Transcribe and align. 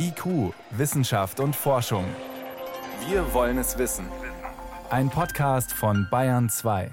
IQ, 0.00 0.54
Wissenschaft 0.70 1.40
und 1.40 1.56
Forschung. 1.56 2.04
Wir 3.08 3.34
wollen 3.34 3.58
es 3.58 3.78
wissen. 3.78 4.06
Ein 4.90 5.10
Podcast 5.10 5.72
von 5.72 6.06
Bayern 6.08 6.48
2. 6.48 6.92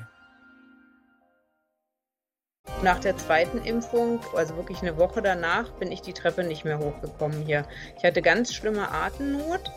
Nach 2.82 3.00
der 3.00 3.16
zweiten 3.16 3.60
Impfung, 3.60 4.22
also 4.36 4.56
wirklich 4.58 4.82
eine 4.82 4.98
Woche 4.98 5.22
danach, 5.22 5.70
bin 5.74 5.92
ich 5.92 6.02
die 6.02 6.14
Treppe 6.14 6.44
nicht 6.44 6.66
mehr 6.66 6.80
hochgekommen 6.80 7.44
hier. 7.44 7.68
Ich 7.96 8.04
hatte 8.04 8.24
ganz 8.24 8.56
schlimme 8.56 8.90
Atemnot. 8.90 9.72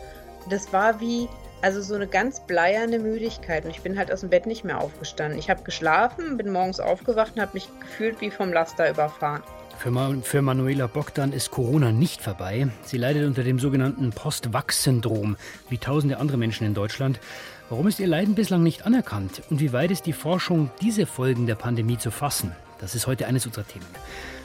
Das 0.49 0.73
war 0.73 0.99
wie, 0.99 1.29
also 1.61 1.81
so 1.83 1.93
eine 1.93 2.07
ganz 2.07 2.39
bleierne 2.47 2.97
Müdigkeit. 2.97 3.63
Und 3.63 3.69
ich 3.69 3.81
bin 3.81 3.99
halt 3.99 4.11
aus 4.11 4.21
dem 4.21 4.31
Bett 4.31 4.47
nicht 4.47 4.63
mehr 4.63 4.81
aufgestanden. 4.81 5.37
Ich 5.37 5.51
habe 5.51 5.61
geschlafen, 5.61 6.35
bin 6.35 6.51
morgens 6.51 6.79
aufgewacht 6.79 7.33
und 7.35 7.41
habe 7.41 7.53
mich 7.53 7.69
gefühlt 7.79 8.21
wie 8.21 8.31
vom 8.31 8.51
Laster 8.51 8.89
überfahren. 8.89 9.43
Für, 9.79 9.91
Ma 9.91 10.13
für 10.23 10.41
Manuela 10.41 10.87
Bogdan 10.87 11.31
ist 11.31 11.51
Corona 11.51 11.93
nicht 11.93 12.21
vorbei. 12.21 12.67
Sie 12.83 12.97
leidet 12.97 13.25
unter 13.25 13.45
dem 13.45 13.59
sogenannten 13.59 14.09
Post-Wachs-Syndrom, 14.09 15.37
wie 15.69 15.77
tausende 15.77 16.17
andere 16.17 16.35
Menschen 16.35 16.67
in 16.67 16.73
Deutschland. 16.73 17.21
Warum 17.69 17.87
ist 17.87 18.01
ihr 18.01 18.07
Leiden 18.07 18.35
bislang 18.35 18.61
nicht 18.61 18.85
anerkannt? 18.85 19.41
Und 19.49 19.61
wie 19.61 19.71
weit 19.71 19.91
ist 19.91 20.05
die 20.05 20.11
Forschung, 20.11 20.69
diese 20.81 21.05
Folgen 21.05 21.47
der 21.47 21.55
Pandemie 21.55 21.97
zu 21.97 22.11
fassen? 22.11 22.51
Das 22.81 22.93
ist 22.93 23.07
heute 23.07 23.25
eines 23.25 23.45
unserer 23.45 23.65
Themen. 23.65 23.85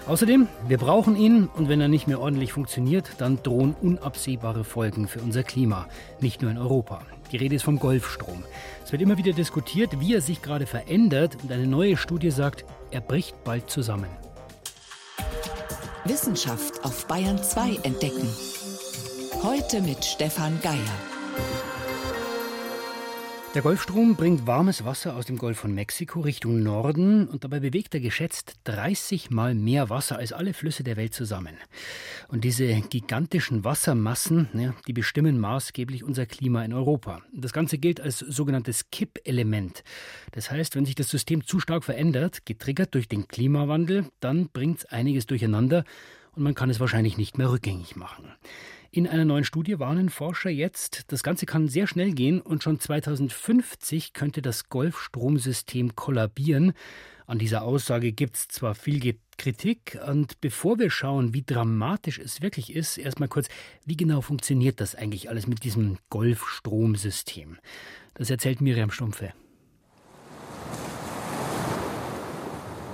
Außerdem, 0.06 0.46
wir 0.68 0.78
brauchen 0.78 1.16
ihn 1.16 1.48
und 1.48 1.68
wenn 1.68 1.80
er 1.80 1.88
nicht 1.88 2.06
mehr 2.06 2.20
ordentlich 2.20 2.52
funktioniert, 2.52 3.10
dann 3.18 3.42
drohen 3.42 3.74
unabsehbare 3.82 4.62
Folgen 4.62 5.08
für 5.08 5.18
unser 5.18 5.42
Klima, 5.42 5.88
nicht 6.20 6.42
nur 6.42 6.52
in 6.52 6.58
Europa. 6.58 7.02
Die 7.32 7.38
Rede 7.38 7.56
ist 7.56 7.64
vom 7.64 7.80
Golfstrom. 7.80 8.44
Es 8.84 8.92
wird 8.92 9.02
immer 9.02 9.18
wieder 9.18 9.32
diskutiert, 9.32 9.98
wie 9.98 10.14
er 10.14 10.20
sich 10.20 10.42
gerade 10.42 10.66
verändert 10.66 11.38
und 11.42 11.50
eine 11.50 11.66
neue 11.66 11.96
Studie 11.96 12.30
sagt, 12.30 12.64
er 12.92 13.00
bricht 13.00 13.42
bald 13.42 13.68
zusammen. 13.68 14.06
Wissenschaft 16.06 16.84
auf 16.84 17.06
Bayern 17.06 17.42
2 17.42 17.78
entdecken. 17.82 18.28
Heute 19.42 19.80
mit 19.80 20.04
Stefan 20.04 20.60
Geier. 20.60 20.76
Der 23.54 23.62
Golfstrom 23.62 24.16
bringt 24.16 24.48
warmes 24.48 24.84
Wasser 24.84 25.14
aus 25.14 25.26
dem 25.26 25.38
Golf 25.38 25.58
von 25.58 25.72
Mexiko 25.72 26.18
Richtung 26.18 26.64
Norden 26.64 27.28
und 27.28 27.44
dabei 27.44 27.60
bewegt 27.60 27.94
er 27.94 28.00
geschätzt 28.00 28.56
30 28.64 29.30
Mal 29.30 29.54
mehr 29.54 29.90
Wasser 29.90 30.16
als 30.16 30.32
alle 30.32 30.52
Flüsse 30.52 30.82
der 30.82 30.96
Welt 30.96 31.14
zusammen. 31.14 31.54
Und 32.26 32.42
diese 32.42 32.66
gigantischen 32.66 33.62
Wassermassen, 33.62 34.48
ja, 34.54 34.74
die 34.88 34.92
bestimmen 34.92 35.38
maßgeblich 35.38 36.02
unser 36.02 36.26
Klima 36.26 36.64
in 36.64 36.72
Europa. 36.72 37.22
Das 37.32 37.52
Ganze 37.52 37.78
gilt 37.78 38.00
als 38.00 38.18
sogenanntes 38.18 38.90
Kippelement. 38.90 39.84
Das 40.32 40.50
heißt, 40.50 40.74
wenn 40.74 40.84
sich 40.84 40.96
das 40.96 41.08
System 41.08 41.46
zu 41.46 41.60
stark 41.60 41.84
verändert, 41.84 42.46
getriggert 42.46 42.92
durch 42.96 43.06
den 43.06 43.28
Klimawandel, 43.28 44.06
dann 44.18 44.48
bringt 44.48 44.78
es 44.78 44.86
einiges 44.86 45.26
durcheinander 45.26 45.84
und 46.34 46.42
man 46.42 46.56
kann 46.56 46.70
es 46.70 46.80
wahrscheinlich 46.80 47.18
nicht 47.18 47.38
mehr 47.38 47.52
rückgängig 47.52 47.94
machen. 47.94 48.32
In 48.94 49.08
einer 49.08 49.24
neuen 49.24 49.42
Studie 49.42 49.80
warnen 49.80 50.08
Forscher 50.08 50.50
jetzt, 50.50 51.10
das 51.10 51.24
Ganze 51.24 51.46
kann 51.46 51.66
sehr 51.66 51.88
schnell 51.88 52.12
gehen 52.12 52.40
und 52.40 52.62
schon 52.62 52.78
2050 52.78 54.12
könnte 54.12 54.40
das 54.40 54.68
Golfstromsystem 54.68 55.96
kollabieren. 55.96 56.74
An 57.26 57.40
dieser 57.40 57.62
Aussage 57.62 58.12
gibt 58.12 58.36
es 58.36 58.46
zwar 58.46 58.76
viel 58.76 59.16
Kritik 59.36 59.98
und 60.06 60.40
bevor 60.40 60.78
wir 60.78 60.90
schauen, 60.90 61.34
wie 61.34 61.42
dramatisch 61.42 62.20
es 62.20 62.40
wirklich 62.40 62.72
ist, 62.72 62.96
erstmal 62.96 63.28
kurz, 63.28 63.48
wie 63.84 63.96
genau 63.96 64.20
funktioniert 64.20 64.80
das 64.80 64.94
eigentlich 64.94 65.28
alles 65.28 65.48
mit 65.48 65.64
diesem 65.64 65.98
Golfstromsystem? 66.10 67.58
Das 68.14 68.30
erzählt 68.30 68.60
Miriam 68.60 68.92
Stumpfe. 68.92 69.32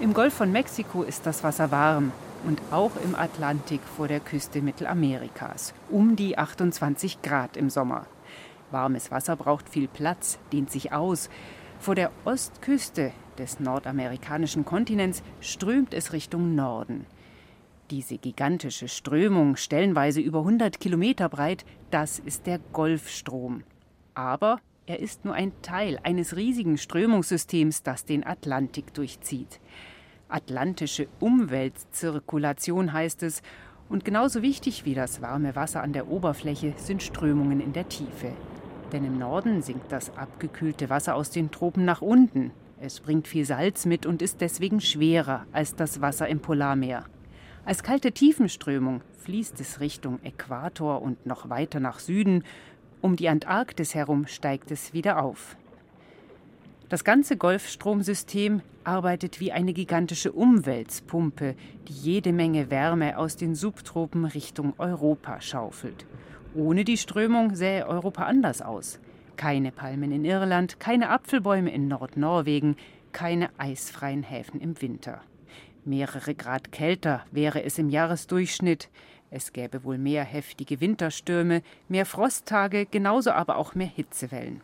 Im 0.01 0.15
Golf 0.15 0.33
von 0.33 0.51
Mexiko 0.51 1.03
ist 1.03 1.27
das 1.27 1.45
Wasser 1.45 1.71
warm 1.71 2.11
und 2.47 2.61
auch 2.71 2.93
im 3.05 3.15
Atlantik 3.15 3.81
vor 3.83 4.09
der 4.09 4.21
Küste 4.21 4.63
Mittelamerikas. 4.63 5.75
Um 5.91 6.17
die 6.17 6.39
28 6.39 7.23
Grad 7.23 7.57
im 7.57 7.71
Sommer. 7.71 8.07
Warmes 8.71 9.11
Wasser 9.11 9.37
braucht 9.37 9.69
viel 9.69 9.89
Platz, 9.89 10.39
dehnt 10.53 10.71
sich 10.71 10.93
aus. 10.93 11.29
Vor 11.79 11.95
der 11.95 12.13
Ostküste 12.25 13.12
des 13.39 13.59
nordamerikanischen 13.61 14.65
Kontinents 14.65 15.23
strömt 15.41 15.95
es 15.95 16.12
Richtung 16.12 16.55
Norden. 16.55 17.06
Diese 17.91 18.19
gigantische 18.19 18.87
Strömung, 18.87 19.56
stellenweise 19.56 20.21
über 20.21 20.41
100 20.41 20.79
Kilometer 20.79 21.29
breit, 21.29 21.65
das 21.91 22.21
ist 22.21 22.47
der 22.47 22.61
Golfstrom. 22.73 23.65
Aber 24.15 24.61
er 24.87 25.00
ist 25.00 25.25
nur 25.25 25.34
ein 25.34 25.53
Teil 25.62 25.99
eines 26.03 26.37
riesigen 26.37 26.79
Strömungssystems, 26.79 27.83
das 27.83 28.05
den 28.05 28.25
Atlantik 28.25 28.95
durchzieht. 28.95 29.61
Atlantische 30.33 31.09
Umweltzirkulation 31.19 32.93
heißt 32.93 33.23
es. 33.23 33.43
Und 33.89 34.05
genauso 34.05 34.43
wichtig 34.43 34.85
wie 34.85 34.95
das 34.95 35.21
warme 35.21 35.57
Wasser 35.57 35.83
an 35.83 35.93
der 35.93 36.09
Oberfläche 36.09 36.75
sind 36.77 37.03
Strömungen 37.03 37.61
in 37.61 37.73
der 37.73 37.89
Tiefe. 37.89 38.33
Denn 38.93 39.05
im 39.05 39.19
Norden 39.19 39.63
sinkt 39.63 39.91
das 39.91 40.17
abgekühlte 40.17 40.91
Wasser 40.91 41.15
aus 41.15 41.31
den 41.31 41.51
Tropen 41.51 41.85
nach 41.85 42.03
unten. 42.03 42.53
Es 42.81 43.01
bringt 43.01 43.29
viel 43.29 43.45
Salz 43.45 43.87
mit 43.87 44.07
und 44.07 44.23
ist 44.23 44.41
deswegen 44.41 44.81
schwerer 44.81 45.47
als 45.53 45.75
das 45.75 46.01
Wasser 46.01 46.29
im 46.29 46.41
Polarmeer. 46.41 47.05
Als 47.65 47.83
kalte 47.83 48.12
Tiefenströmung 48.12 49.03
fließt 49.19 49.61
es 49.61 49.81
Richtung 49.81 50.19
Äquator 50.23 51.03
und 51.03 51.27
noch 51.27 51.51
weiter 51.51 51.79
nach 51.79 51.99
Süden. 51.99 52.45
Um 53.01 53.17
die 53.17 53.29
Antarktis 53.29 53.95
herum 53.95 54.27
steigt 54.27 54.71
es 54.71 54.93
wieder 54.93 55.23
auf. 55.23 55.57
Das 56.91 57.05
ganze 57.05 57.37
Golfstromsystem 57.37 58.62
arbeitet 58.83 59.39
wie 59.39 59.53
eine 59.53 59.73
gigantische 59.73 60.33
Umweltpumpe, 60.33 61.55
die 61.87 61.93
jede 61.93 62.33
Menge 62.33 62.69
Wärme 62.69 63.17
aus 63.17 63.37
den 63.37 63.55
Subtropen 63.55 64.25
Richtung 64.25 64.75
Europa 64.77 65.41
schaufelt. 65.41 66.05
Ohne 66.53 66.84
die 66.84 66.97
Strömung 66.97 67.55
sähe 67.55 67.87
Europa 67.87 68.25
anders 68.25 68.61
aus. 68.61 68.99
Keine 69.37 69.71
Palmen 69.71 70.11
in 70.11 70.25
Irland, 70.25 70.81
keine 70.81 71.11
Apfelbäume 71.11 71.71
in 71.71 71.87
Nordnorwegen, 71.87 72.75
keine 73.12 73.50
eisfreien 73.56 74.25
Häfen 74.25 74.61
im 74.61 74.83
Winter. 74.83 75.21
Mehrere 75.84 76.34
Grad 76.34 76.73
kälter 76.73 77.25
wäre 77.31 77.62
es 77.62 77.79
im 77.79 77.89
Jahresdurchschnitt. 77.89 78.91
Es 79.31 79.53
gäbe 79.53 79.84
wohl 79.84 79.97
mehr 79.97 80.25
heftige 80.25 80.81
Winterstürme, 80.81 81.62
mehr 81.89 82.05
Frosttage, 82.05 82.84
genauso 82.84 83.31
aber 83.31 83.59
auch 83.59 83.77
mehr 83.77 83.87
Hitzewellen. 83.87 84.61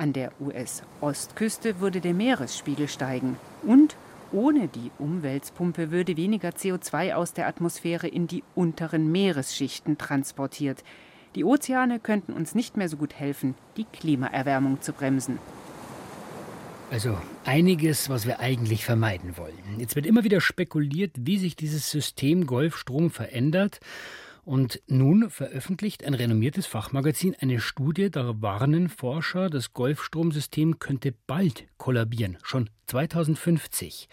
An 0.00 0.14
der 0.14 0.32
US-Ostküste 0.40 1.80
würde 1.80 2.00
der 2.00 2.14
Meeresspiegel 2.14 2.88
steigen 2.88 3.36
und 3.62 3.96
ohne 4.32 4.66
die 4.66 4.90
Umweltpumpe 4.98 5.90
würde 5.90 6.16
weniger 6.16 6.48
CO2 6.52 7.12
aus 7.12 7.34
der 7.34 7.46
Atmosphäre 7.46 8.08
in 8.08 8.26
die 8.26 8.42
unteren 8.54 9.12
Meeresschichten 9.12 9.98
transportiert. 9.98 10.84
Die 11.34 11.44
Ozeane 11.44 12.00
könnten 12.00 12.32
uns 12.32 12.54
nicht 12.54 12.78
mehr 12.78 12.88
so 12.88 12.96
gut 12.96 13.12
helfen, 13.12 13.54
die 13.76 13.84
Klimaerwärmung 13.84 14.80
zu 14.80 14.94
bremsen. 14.94 15.38
Also 16.90 17.18
einiges, 17.44 18.08
was 18.08 18.26
wir 18.26 18.40
eigentlich 18.40 18.86
vermeiden 18.86 19.36
wollen. 19.36 19.52
Jetzt 19.76 19.96
wird 19.96 20.06
immer 20.06 20.24
wieder 20.24 20.40
spekuliert, 20.40 21.12
wie 21.18 21.36
sich 21.36 21.56
dieses 21.56 21.90
System 21.90 22.46
Golfstrom 22.46 23.10
verändert 23.10 23.80
und 24.44 24.82
nun 24.86 25.30
veröffentlicht 25.30 26.04
ein 26.04 26.14
renommiertes 26.14 26.66
Fachmagazin 26.66 27.36
eine 27.40 27.60
Studie, 27.60 28.10
da 28.10 28.40
warnen 28.40 28.88
Forscher, 28.88 29.50
das 29.50 29.72
Golfstromsystem 29.72 30.78
könnte 30.78 31.14
bald 31.26 31.66
kollabieren, 31.76 32.38
schon 32.42 32.70
2050. 32.86 34.08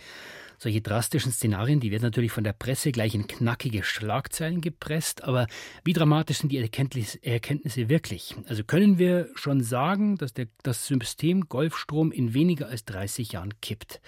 Solche 0.60 0.82
drastischen 0.82 1.32
Szenarien, 1.32 1.80
die 1.80 1.92
werden 1.92 2.02
natürlich 2.02 2.32
von 2.32 2.44
der 2.44 2.54
Presse 2.54 2.92
gleich 2.92 3.14
in 3.14 3.28
knackige 3.28 3.84
Schlagzeilen 3.84 4.60
gepresst, 4.60 5.24
aber 5.24 5.46
wie 5.84 5.94
dramatisch 5.94 6.40
sind 6.40 6.52
die 6.52 6.58
Erkenntnisse 6.58 7.90
wirklich? 7.90 8.36
Also 8.48 8.64
können 8.64 8.98
wir 8.98 9.30
schon 9.36 9.62
sagen, 9.62 10.18
dass 10.18 10.34
der, 10.34 10.48
das 10.64 10.88
System 10.88 11.48
Golfstrom 11.48 12.12
in 12.12 12.34
weniger 12.34 12.70
als 12.70 12.86
30 12.86 13.34
Jahren 13.34 13.54
kippt? 13.62 14.02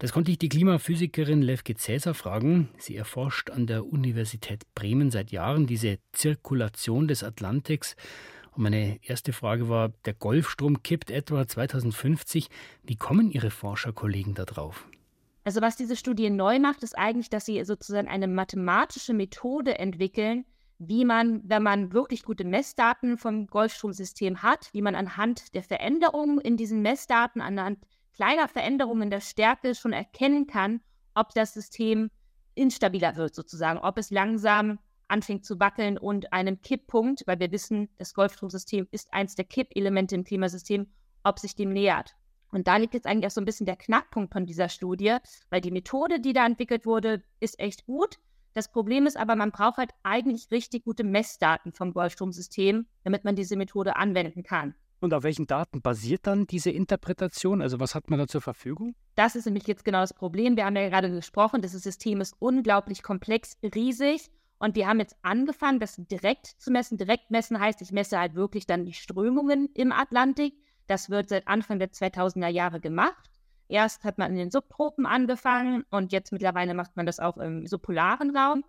Das 0.00 0.12
konnte 0.12 0.30
ich 0.30 0.38
die 0.38 0.48
Klimaphysikerin 0.48 1.42
Levke 1.42 1.74
Cäsar 1.74 2.14
fragen. 2.14 2.68
Sie 2.78 2.94
erforscht 2.94 3.50
an 3.50 3.66
der 3.66 3.84
Universität 3.84 4.62
Bremen 4.76 5.10
seit 5.10 5.32
Jahren 5.32 5.66
diese 5.66 5.98
Zirkulation 6.12 7.08
des 7.08 7.24
Atlantiks. 7.24 7.96
Und 8.52 8.62
meine 8.62 9.00
erste 9.02 9.32
Frage 9.32 9.68
war, 9.68 9.88
der 10.04 10.14
Golfstrom 10.14 10.84
kippt 10.84 11.10
etwa 11.10 11.48
2050. 11.48 12.48
Wie 12.84 12.94
kommen 12.94 13.32
Ihre 13.32 13.50
Forscherkollegen 13.50 14.34
da 14.34 14.44
drauf? 14.44 14.86
Also 15.42 15.60
was 15.62 15.76
diese 15.76 15.96
Studie 15.96 16.30
neu 16.30 16.60
macht, 16.60 16.84
ist 16.84 16.96
eigentlich, 16.96 17.28
dass 17.28 17.46
sie 17.46 17.64
sozusagen 17.64 18.06
eine 18.06 18.28
mathematische 18.28 19.14
Methode 19.14 19.78
entwickeln, 19.80 20.44
wie 20.78 21.04
man, 21.04 21.40
wenn 21.42 21.64
man 21.64 21.92
wirklich 21.92 22.22
gute 22.22 22.44
Messdaten 22.44 23.18
vom 23.18 23.48
Golfstromsystem 23.48 24.44
hat, 24.44 24.68
wie 24.72 24.82
man 24.82 24.94
anhand 24.94 25.56
der 25.56 25.64
Veränderungen 25.64 26.38
in 26.38 26.56
diesen 26.56 26.82
Messdaten, 26.82 27.40
anhand 27.40 27.78
kleiner 28.14 28.48
Veränderungen 28.48 29.10
der 29.10 29.20
Stärke 29.20 29.74
schon 29.74 29.92
erkennen 29.92 30.46
kann, 30.46 30.80
ob 31.14 31.34
das 31.34 31.54
System 31.54 32.10
instabiler 32.54 33.16
wird 33.16 33.34
sozusagen, 33.34 33.78
ob 33.78 33.98
es 33.98 34.10
langsam 34.10 34.78
anfängt 35.08 35.44
zu 35.44 35.58
wackeln 35.58 35.96
und 35.98 36.32
einem 36.32 36.60
Kipppunkt, 36.60 37.22
weil 37.26 37.40
wir 37.40 37.50
wissen, 37.50 37.88
das 37.96 38.14
Golfstromsystem 38.14 38.88
ist 38.90 39.12
eins 39.12 39.34
der 39.34 39.44
Kippelemente 39.44 40.14
im 40.14 40.24
Klimasystem, 40.24 40.86
ob 41.24 41.38
sich 41.38 41.56
dem 41.56 41.72
nähert. 41.72 42.14
Und 42.50 42.66
da 42.66 42.76
liegt 42.76 42.94
jetzt 42.94 43.06
eigentlich 43.06 43.26
auch 43.26 43.34
so 43.34 43.40
ein 43.40 43.46
bisschen 43.46 43.66
der 43.66 43.76
Knackpunkt 43.76 44.32
von 44.32 44.46
dieser 44.46 44.68
Studie, 44.68 45.16
weil 45.50 45.60
die 45.60 45.70
Methode, 45.70 46.20
die 46.20 46.32
da 46.32 46.46
entwickelt 46.46 46.86
wurde, 46.86 47.22
ist 47.40 47.58
echt 47.58 47.86
gut. 47.86 48.18
Das 48.54 48.70
Problem 48.70 49.06
ist 49.06 49.16
aber, 49.16 49.36
man 49.36 49.52
braucht 49.52 49.76
halt 49.76 49.90
eigentlich 50.02 50.50
richtig 50.50 50.84
gute 50.84 51.04
Messdaten 51.04 51.72
vom 51.72 51.92
Golfstromsystem, 51.92 52.86
damit 53.04 53.24
man 53.24 53.36
diese 53.36 53.56
Methode 53.56 53.96
anwenden 53.96 54.42
kann. 54.42 54.74
Und 55.00 55.14
auf 55.14 55.22
welchen 55.22 55.46
Daten 55.46 55.80
basiert 55.80 56.26
dann 56.26 56.46
diese 56.46 56.70
Interpretation? 56.70 57.62
Also 57.62 57.78
was 57.78 57.94
hat 57.94 58.10
man 58.10 58.18
da 58.18 58.26
zur 58.26 58.40
Verfügung? 58.40 58.94
Das 59.14 59.36
ist 59.36 59.44
nämlich 59.44 59.66
jetzt 59.66 59.84
genau 59.84 60.00
das 60.00 60.12
Problem. 60.12 60.56
Wir 60.56 60.64
haben 60.64 60.76
ja 60.76 60.88
gerade 60.88 61.10
gesprochen, 61.10 61.62
das 61.62 61.72
System 61.72 62.20
ist 62.20 62.34
unglaublich 62.40 63.02
komplex, 63.02 63.56
riesig. 63.62 64.28
Und 64.58 64.74
wir 64.74 64.88
haben 64.88 64.98
jetzt 64.98 65.16
angefangen, 65.22 65.78
das 65.78 65.96
direkt 65.96 66.46
zu 66.46 66.72
messen. 66.72 66.98
Direkt 66.98 67.30
messen 67.30 67.60
heißt, 67.60 67.80
ich 67.80 67.92
messe 67.92 68.18
halt 68.18 68.34
wirklich 68.34 68.66
dann 68.66 68.84
die 68.84 68.92
Strömungen 68.92 69.68
im 69.74 69.92
Atlantik. 69.92 70.54
Das 70.88 71.10
wird 71.10 71.28
seit 71.28 71.46
Anfang 71.46 71.78
der 71.78 71.92
2000er 71.92 72.48
Jahre 72.48 72.80
gemacht. 72.80 73.30
Erst 73.68 74.02
hat 74.02 74.18
man 74.18 74.32
in 74.32 74.38
den 74.38 74.50
Subtropen 74.50 75.06
angefangen 75.06 75.84
und 75.90 76.10
jetzt 76.10 76.32
mittlerweile 76.32 76.74
macht 76.74 76.96
man 76.96 77.06
das 77.06 77.20
auch 77.20 77.36
im 77.36 77.66
subpolaren 77.66 78.36
Raum. 78.36 78.64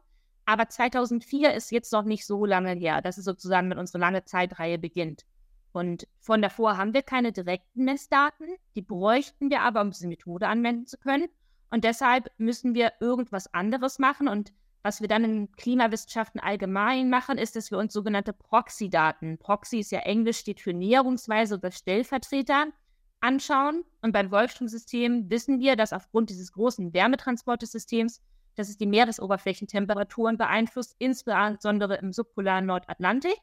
Aber 0.46 0.68
2004 0.68 1.54
ist 1.54 1.72
jetzt 1.72 1.94
noch 1.94 2.04
nicht 2.04 2.26
so 2.26 2.46
lange 2.46 2.74
her. 2.74 3.02
Das 3.02 3.18
ist 3.18 3.26
sozusagen, 3.26 3.70
wenn 3.70 3.80
unsere 3.80 4.00
lange 4.00 4.26
Zeitreihe 4.26 4.78
beginnt. 4.78 5.26
Und 5.72 6.08
von 6.20 6.42
davor 6.42 6.78
haben 6.78 6.94
wir 6.94 7.04
keine 7.04 7.32
direkten 7.32 7.86
Messdaten. 7.86 8.48
Die 8.76 8.82
bräuchten 8.82 9.50
wir 9.50 9.62
aber, 9.62 9.82
um 9.82 9.92
diese 9.92 10.08
Methode 10.08 10.48
anwenden 10.48 10.88
zu 10.88 10.98
können. 10.98 11.28
Und 11.70 11.84
deshalb 11.84 12.32
müssen 12.38 12.74
wir 12.74 12.94
irgendwas 13.00 13.54
anderes 13.54 14.00
machen. 14.00 14.28
Und 14.28 14.52
was 14.82 15.02
wir 15.02 15.08
dann 15.08 15.24
in 15.24 15.52
Klimawissenschaften 15.52 16.40
allgemein 16.40 17.10
machen, 17.10 17.38
ist, 17.38 17.56
dass 17.56 17.70
wir 17.70 17.78
uns 17.78 17.94
sogenannte 17.94 18.34
Proxy-Daten, 18.34 19.38
Proxy 19.38 19.80
ist 19.80 19.92
ja 19.92 20.00
Englisch, 20.00 20.40
steht 20.40 20.62
für 20.62 20.74
Näherungsweise 20.74 21.56
oder 21.56 21.72
Stellvertreter, 21.72 22.68
anschauen. 23.22 23.84
Und 24.02 24.14
beim 24.14 24.32
Wolfstromsystem 24.32 25.30
wissen 25.30 25.60
wir, 25.60 25.76
dass 25.76 25.94
aufgrund 25.94 26.30
dieses 26.30 26.54
großen 26.54 26.94
Wärmetransportesystems, 26.94 28.22
dass 28.56 28.70
es 28.70 28.78
die 28.78 28.88
Meeresoberflächentemperaturen 28.88 30.38
beeinflusst, 30.38 30.96
insbesondere 31.00 31.98
im 31.98 32.14
subpolaren 32.14 32.66
Nordatlantik. 32.66 33.38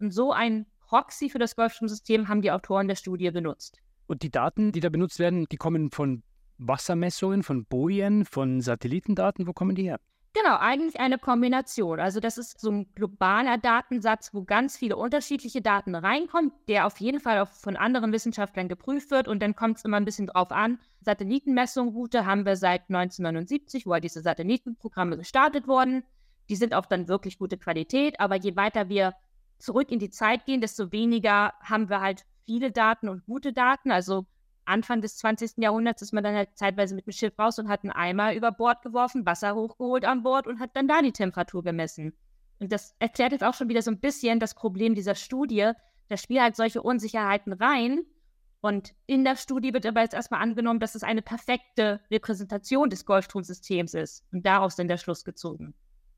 Und 0.00 0.12
so 0.12 0.32
ein 0.32 0.66
Proxy 0.90 1.30
für 1.30 1.38
das 1.38 1.54
Golfstromsystem 1.54 2.26
haben 2.26 2.42
die 2.42 2.50
Autoren 2.50 2.88
der 2.88 2.96
Studie 2.96 3.30
benutzt. 3.30 3.78
Und 4.08 4.24
die 4.24 4.30
Daten, 4.30 4.72
die 4.72 4.80
da 4.80 4.88
benutzt 4.88 5.20
werden, 5.20 5.46
die 5.48 5.56
kommen 5.56 5.92
von 5.92 6.24
Wassermessungen, 6.58 7.44
von 7.44 7.64
Bojen, 7.64 8.24
von 8.24 8.60
Satellitendaten. 8.60 9.46
Wo 9.46 9.52
kommen 9.52 9.76
die 9.76 9.84
her? 9.84 10.00
Genau, 10.32 10.56
eigentlich 10.58 10.98
eine 10.98 11.18
Kombination. 11.18 12.00
Also 12.00 12.18
das 12.18 12.38
ist 12.38 12.60
so 12.60 12.72
ein 12.72 12.92
globaler 12.96 13.56
Datensatz, 13.56 14.34
wo 14.34 14.42
ganz 14.42 14.76
viele 14.76 14.96
unterschiedliche 14.96 15.62
Daten 15.62 15.94
reinkommen, 15.94 16.50
der 16.66 16.86
auf 16.86 16.98
jeden 16.98 17.20
Fall 17.20 17.38
auch 17.38 17.48
von 17.48 17.76
anderen 17.76 18.12
Wissenschaftlern 18.12 18.66
geprüft 18.66 19.12
wird 19.12 19.28
und 19.28 19.40
dann 19.40 19.54
kommt 19.54 19.76
es 19.76 19.84
immer 19.84 19.96
ein 19.96 20.04
bisschen 20.04 20.26
drauf 20.26 20.50
an. 20.50 20.80
Satellitenmessungsroute 21.02 22.26
haben 22.26 22.44
wir 22.44 22.56
seit 22.56 22.82
1979, 22.88 23.86
wo 23.86 23.92
halt 23.92 24.02
diese 24.02 24.22
Satellitenprogramme 24.22 25.16
gestartet 25.16 25.68
wurden. 25.68 26.02
Die 26.48 26.56
sind 26.56 26.74
auch 26.74 26.86
dann 26.86 27.06
wirklich 27.06 27.38
gute 27.38 27.58
Qualität, 27.58 28.18
aber 28.18 28.34
je 28.34 28.56
weiter 28.56 28.88
wir 28.88 29.14
zurück 29.60 29.90
in 29.90 29.98
die 29.98 30.10
Zeit 30.10 30.46
gehen, 30.46 30.60
desto 30.60 30.92
weniger 30.92 31.52
haben 31.60 31.88
wir 31.88 32.00
halt 32.00 32.24
viele 32.46 32.72
Daten 32.72 33.08
und 33.08 33.24
gute 33.26 33.52
Daten. 33.52 33.90
Also 33.90 34.26
Anfang 34.64 35.00
des 35.00 35.16
20. 35.18 35.58
Jahrhunderts 35.58 36.02
ist 36.02 36.12
man 36.12 36.24
dann 36.24 36.34
halt 36.34 36.50
zeitweise 36.54 36.94
mit 36.94 37.06
dem 37.06 37.12
Schiff 37.12 37.38
raus 37.38 37.58
und 37.58 37.68
hat 37.68 37.82
einen 37.82 37.92
Eimer 37.92 38.34
über 38.34 38.52
Bord 38.52 38.82
geworfen, 38.82 39.26
Wasser 39.26 39.54
hochgeholt 39.54 40.04
an 40.04 40.22
Bord 40.22 40.46
und 40.46 40.60
hat 40.60 40.70
dann 40.74 40.88
da 40.88 41.02
die 41.02 41.12
Temperatur 41.12 41.62
gemessen. 41.62 42.12
Und 42.58 42.72
das 42.72 42.94
erklärt 42.98 43.32
jetzt 43.32 43.44
auch 43.44 43.54
schon 43.54 43.68
wieder 43.68 43.82
so 43.82 43.90
ein 43.90 44.00
bisschen 44.00 44.38
das 44.38 44.54
Problem 44.54 44.94
dieser 44.94 45.14
Studie. 45.14 45.72
Da 46.08 46.16
spielen 46.16 46.42
halt 46.42 46.56
solche 46.56 46.82
Unsicherheiten 46.82 47.52
rein. 47.52 48.00
Und 48.60 48.94
in 49.06 49.24
der 49.24 49.36
Studie 49.36 49.72
wird 49.72 49.86
aber 49.86 50.02
jetzt 50.02 50.14
erstmal 50.14 50.42
angenommen, 50.42 50.80
dass 50.80 50.94
es 50.94 51.02
eine 51.02 51.22
perfekte 51.22 52.00
Repräsentation 52.10 52.90
des 52.90 53.06
Golfstromsystems 53.06 53.94
ist. 53.94 54.24
Und 54.30 54.44
daraus 54.44 54.76
dann 54.76 54.88
der 54.88 54.98
Schluss 54.98 55.24
gezogen. 55.24 55.74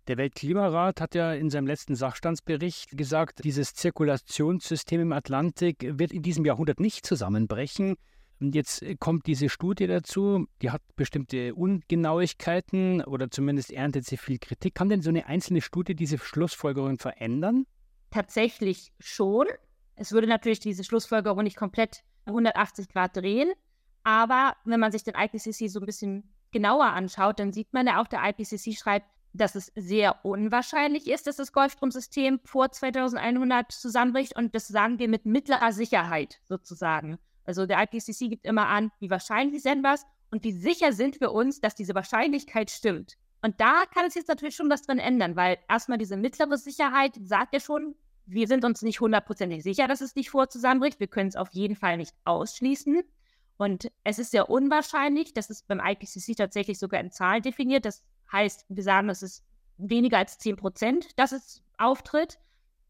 Der 0.09 0.17
Weltklimarat 0.17 1.01
hat 1.01 1.15
ja 1.15 1.33
in 1.33 1.49
seinem 1.49 1.69
letzten 1.69 1.95
Sachstandsbericht 1.95 2.97
gesagt, 2.99 3.45
dieses 3.45 3.75
Zirkulationssystem 3.75 5.01
im 5.01 5.13
Atlantik 5.13 5.77
wird 5.81 6.13
in 6.13 6.23
diesem 6.23 6.45
Jahrhundert 6.45 6.81
nicht 6.81 7.07
zusammenbrechen. 7.07 7.95
Und 8.41 8.57
jetzt 8.57 8.85
kommt 8.99 9.29
diese 9.29 9.49
Studie 9.49 9.87
dazu, 9.87 10.49
die 10.61 10.73
hat 10.73 10.83
bestimmte 10.97 11.55
Ungenauigkeiten 11.55 13.05
oder 13.05 13.31
zumindest 13.31 13.71
erntet 13.71 14.05
sie 14.05 14.17
viel 14.17 14.41
Kritik. 14.41 14.75
Kann 14.75 14.89
denn 14.89 15.03
so 15.03 15.11
eine 15.11 15.27
einzelne 15.27 15.61
Studie 15.61 15.95
diese 15.95 16.19
Schlussfolgerung 16.19 16.99
verändern? 16.99 17.65
Tatsächlich 18.11 18.93
schon. 18.99 19.47
Es 19.95 20.11
würde 20.11 20.27
natürlich 20.27 20.59
diese 20.59 20.83
Schlussfolgerung 20.83 21.45
nicht 21.45 21.57
komplett 21.57 22.03
180 22.25 22.89
Grad 22.89 23.17
drehen. 23.17 23.53
Aber 24.03 24.57
wenn 24.65 24.81
man 24.81 24.91
sich 24.91 25.05
den 25.05 25.15
IPCC 25.15 25.69
so 25.71 25.79
ein 25.79 25.87
bisschen 25.87 26.25
genauer 26.51 26.87
anschaut, 26.87 27.39
dann 27.39 27.53
sieht 27.53 27.73
man 27.73 27.87
ja 27.87 28.03
auch, 28.03 28.09
der 28.09 28.29
IPCC 28.29 28.77
schreibt, 28.77 29.07
dass 29.32 29.55
es 29.55 29.73
sehr 29.75 30.25
unwahrscheinlich 30.25 31.08
ist, 31.08 31.26
dass 31.26 31.37
das 31.37 31.52
Golfstromsystem 31.52 32.40
vor 32.44 32.70
2100 32.70 33.73
zusammenbricht. 33.73 34.37
Und 34.37 34.55
das 34.55 34.69
sagen 34.69 34.99
wir 34.99 35.08
mit 35.08 35.26
mittlerer 35.26 35.73
Sicherheit 35.73 36.40
sozusagen. 36.44 37.19
Also 37.44 37.67
der 37.67 37.82
IPCC 37.82 38.29
gibt 38.29 38.46
immer 38.46 38.69
an, 38.69 38.90
wie 39.00 39.11
wahrscheinlich 39.11 39.64
ist 39.64 39.82
was 39.82 40.05
und 40.31 40.44
wie 40.44 40.52
sicher 40.52 40.93
sind 40.93 41.20
wir 41.20 41.32
uns, 41.32 41.61
dass 41.61 41.75
diese 41.75 41.94
Wahrscheinlichkeit 41.94 42.70
stimmt. 42.70 43.17
Und 43.43 43.61
da 43.61 43.84
kann 43.93 44.06
es 44.06 44.14
jetzt 44.14 44.29
natürlich 44.29 44.55
schon 44.55 44.70
was 44.70 44.82
drin 44.82 44.99
ändern, 44.99 45.34
weil 45.34 45.58
erstmal 45.69 45.99
diese 45.99 46.17
mittlere 46.17 46.56
Sicherheit 46.56 47.19
sagt 47.25 47.55
ja 47.55 47.61
schon, 47.61 47.96
wir 48.26 48.46
sind 48.46 48.64
uns 48.64 48.82
nicht 48.82 49.00
hundertprozentig 49.00 49.64
sicher, 49.64 49.88
dass 49.88 50.00
es 50.00 50.14
nicht 50.14 50.31
vor 50.31 50.49
zusammenbricht. 50.49 51.00
Wir 51.00 51.08
können 51.08 51.29
es 51.29 51.37
auf 51.37 51.50
jeden 51.52 51.75
Fall 51.75 51.96
nicht 51.96 52.14
ausschließen. 52.25 53.02
Und 53.56 53.90
es 54.05 54.19
ist 54.19 54.31
sehr 54.31 54.49
unwahrscheinlich, 54.49 55.34
dass 55.34 55.50
es 55.50 55.62
beim 55.62 55.81
IPCC 55.81 56.37
tatsächlich 56.37 56.79
sogar 56.79 57.00
in 57.00 57.11
Zahlen 57.11 57.43
definiert. 57.43 57.84
Das 57.84 58.05
heißt, 58.32 58.67
wir 58.69 58.82
sagen, 58.82 59.08
es 59.08 59.23
ist 59.23 59.44
weniger 59.79 60.19
als 60.19 60.38
10 60.38 60.56
Prozent, 60.56 61.19
dass 61.19 61.32
es 61.32 61.62
auftritt. 61.79 62.38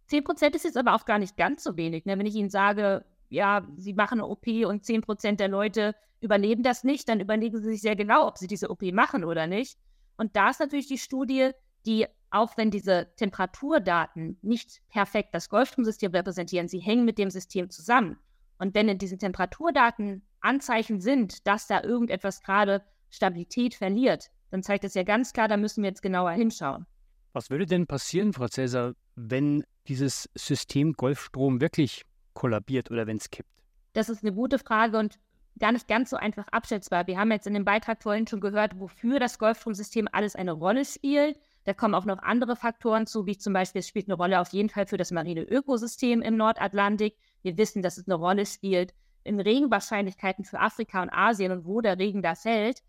10 0.07 0.25
Prozent 0.25 0.55
ist 0.55 0.65
jetzt 0.65 0.77
aber 0.77 0.95
auch 0.95 1.05
gar 1.05 1.19
nicht 1.19 1.37
ganz 1.37 1.65
so 1.65 1.77
wenig. 1.77 2.05
Ne? 2.05 2.19
Wenn 2.19 2.27
ich 2.27 2.35
Ihnen 2.35 2.51
sage, 2.51 3.05
ja, 3.29 3.67
sie 3.77 3.95
machen 3.95 4.21
eine 4.21 4.29
OP 4.29 4.47
und 4.67 4.85
10 4.85 5.01
Prozent 5.01 5.41
der 5.41 5.49
Leute 5.49 5.95
überleben 6.21 6.63
das 6.63 6.85
nicht, 6.85 7.09
dann 7.09 7.21
überlegen 7.21 7.59
sie 7.59 7.71
sich 7.71 7.83
sehr 7.83 7.97
genau, 7.97 8.29
ob 8.29 8.39
sie 8.39 8.47
diese 8.47 8.71
OP 8.71 8.83
machen 8.93 9.25
oder 9.25 9.47
nicht. 9.47 9.79
Und 10.17 10.37
da 10.37 10.51
ist 10.51 10.61
natürlich 10.61 10.87
die 10.87 10.99
Studie, 10.99 11.51
die, 11.85 12.07
auch 12.31 12.57
wenn 12.57 12.71
diese 12.71 13.09
Temperaturdaten 13.17 14.39
nicht 14.43 14.83
perfekt 14.89 15.35
das 15.35 15.49
Golfstromsystem 15.49 16.13
repräsentieren, 16.13 16.69
sie 16.69 16.79
hängen 16.79 17.05
mit 17.05 17.19
dem 17.19 17.31
System 17.31 17.71
zusammen. 17.71 18.19
Und 18.59 18.75
wenn 18.75 18.89
in 18.89 18.99
diesen 18.99 19.19
Temperaturdaten 19.19 20.23
Anzeichen 20.41 21.01
sind, 21.01 21.47
dass 21.47 21.67
da 21.67 21.83
irgendetwas 21.83 22.43
gerade 22.43 22.83
Stabilität 23.11 23.75
verliert, 23.75 24.31
dann 24.53 24.63
zeigt 24.63 24.85
das 24.85 24.95
ja 24.95 25.03
ganz 25.03 25.33
klar, 25.33 25.49
da 25.49 25.57
müssen 25.57 25.83
wir 25.83 25.89
jetzt 25.89 26.03
genauer 26.03 26.33
hinschauen. 26.33 26.87
Was 27.33 27.49
würde 27.49 27.65
denn 27.65 27.87
passieren, 27.87 28.35
Frau 28.35 28.47
Cäsar, 28.49 28.93
wenn 29.17 29.65
dieses 29.89 30.29
System 30.35 30.93
Golfstrom 30.93 31.63
wirklich 31.63 32.05
kollabiert 32.35 32.91
oder 32.91 33.07
wenn 33.07 33.17
es 33.17 33.31
kippt? 33.31 33.49
Das 33.95 34.11
ist 34.11 34.23
eine 34.23 34.35
gute 34.35 34.59
Frage 34.59 34.99
und 34.99 35.19
gar 35.59 35.73
nicht 35.73 35.89
ganz 35.89 36.11
so 36.11 36.17
einfach 36.17 36.47
abschätzbar. 36.49 37.07
Wir 37.07 37.19
haben 37.19 37.31
jetzt 37.31 37.47
in 37.47 37.55
dem 37.55 37.65
Beitrag 37.65 38.03
vorhin 38.03 38.27
schon 38.27 38.41
gehört, 38.41 38.79
wofür 38.79 39.19
das 39.19 39.39
Golfstromsystem 39.39 40.07
alles 40.13 40.37
eine 40.37 40.53
Rolle 40.53 40.85
spielt. 40.85 41.39
Da 41.65 41.73
kommen 41.73 41.95
auch 41.95 42.05
noch 42.05 42.19
andere 42.19 42.55
Faktoren 42.55 43.07
zu, 43.07 43.25
wie 43.25 43.39
zum 43.39 43.55
Beispiel, 43.55 43.81
es 43.81 43.89
spielt 43.89 44.09
eine 44.09 44.17
Rolle 44.17 44.41
auf 44.41 44.51
jeden 44.51 44.69
Fall 44.69 44.87
für 44.87 44.99
das 44.99 45.11
marine 45.13 45.43
Ökosystem 45.43 46.21
im 46.21 46.37
Nordatlantik. 46.37 47.17
Wir 47.41 47.57
wissen, 47.57 47.81
dass 47.81 47.97
es 47.97 48.07
eine 48.07 48.17
Rolle 48.17 48.45
spielt 48.45 48.93
in 49.25 49.41
Regenwahrscheinlichkeiten 49.41 50.45
für 50.45 50.61
Afrika 50.61 51.03
und 51.03 51.11
Asien 51.11 51.53
und 51.53 51.65
wo 51.65 51.81
der 51.81 51.99
Regen 51.99 52.21
da 52.21 52.35
fällt. 52.35 52.83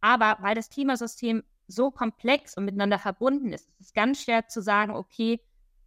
Aber 0.00 0.38
weil 0.40 0.54
das 0.54 0.70
Klimasystem 0.70 1.42
so 1.66 1.90
komplex 1.90 2.56
und 2.56 2.64
miteinander 2.64 2.98
verbunden 2.98 3.52
ist, 3.52 3.68
ist 3.78 3.88
es 3.88 3.92
ganz 3.92 4.22
schwer 4.22 4.48
zu 4.48 4.62
sagen, 4.62 4.92
okay, 4.92 5.40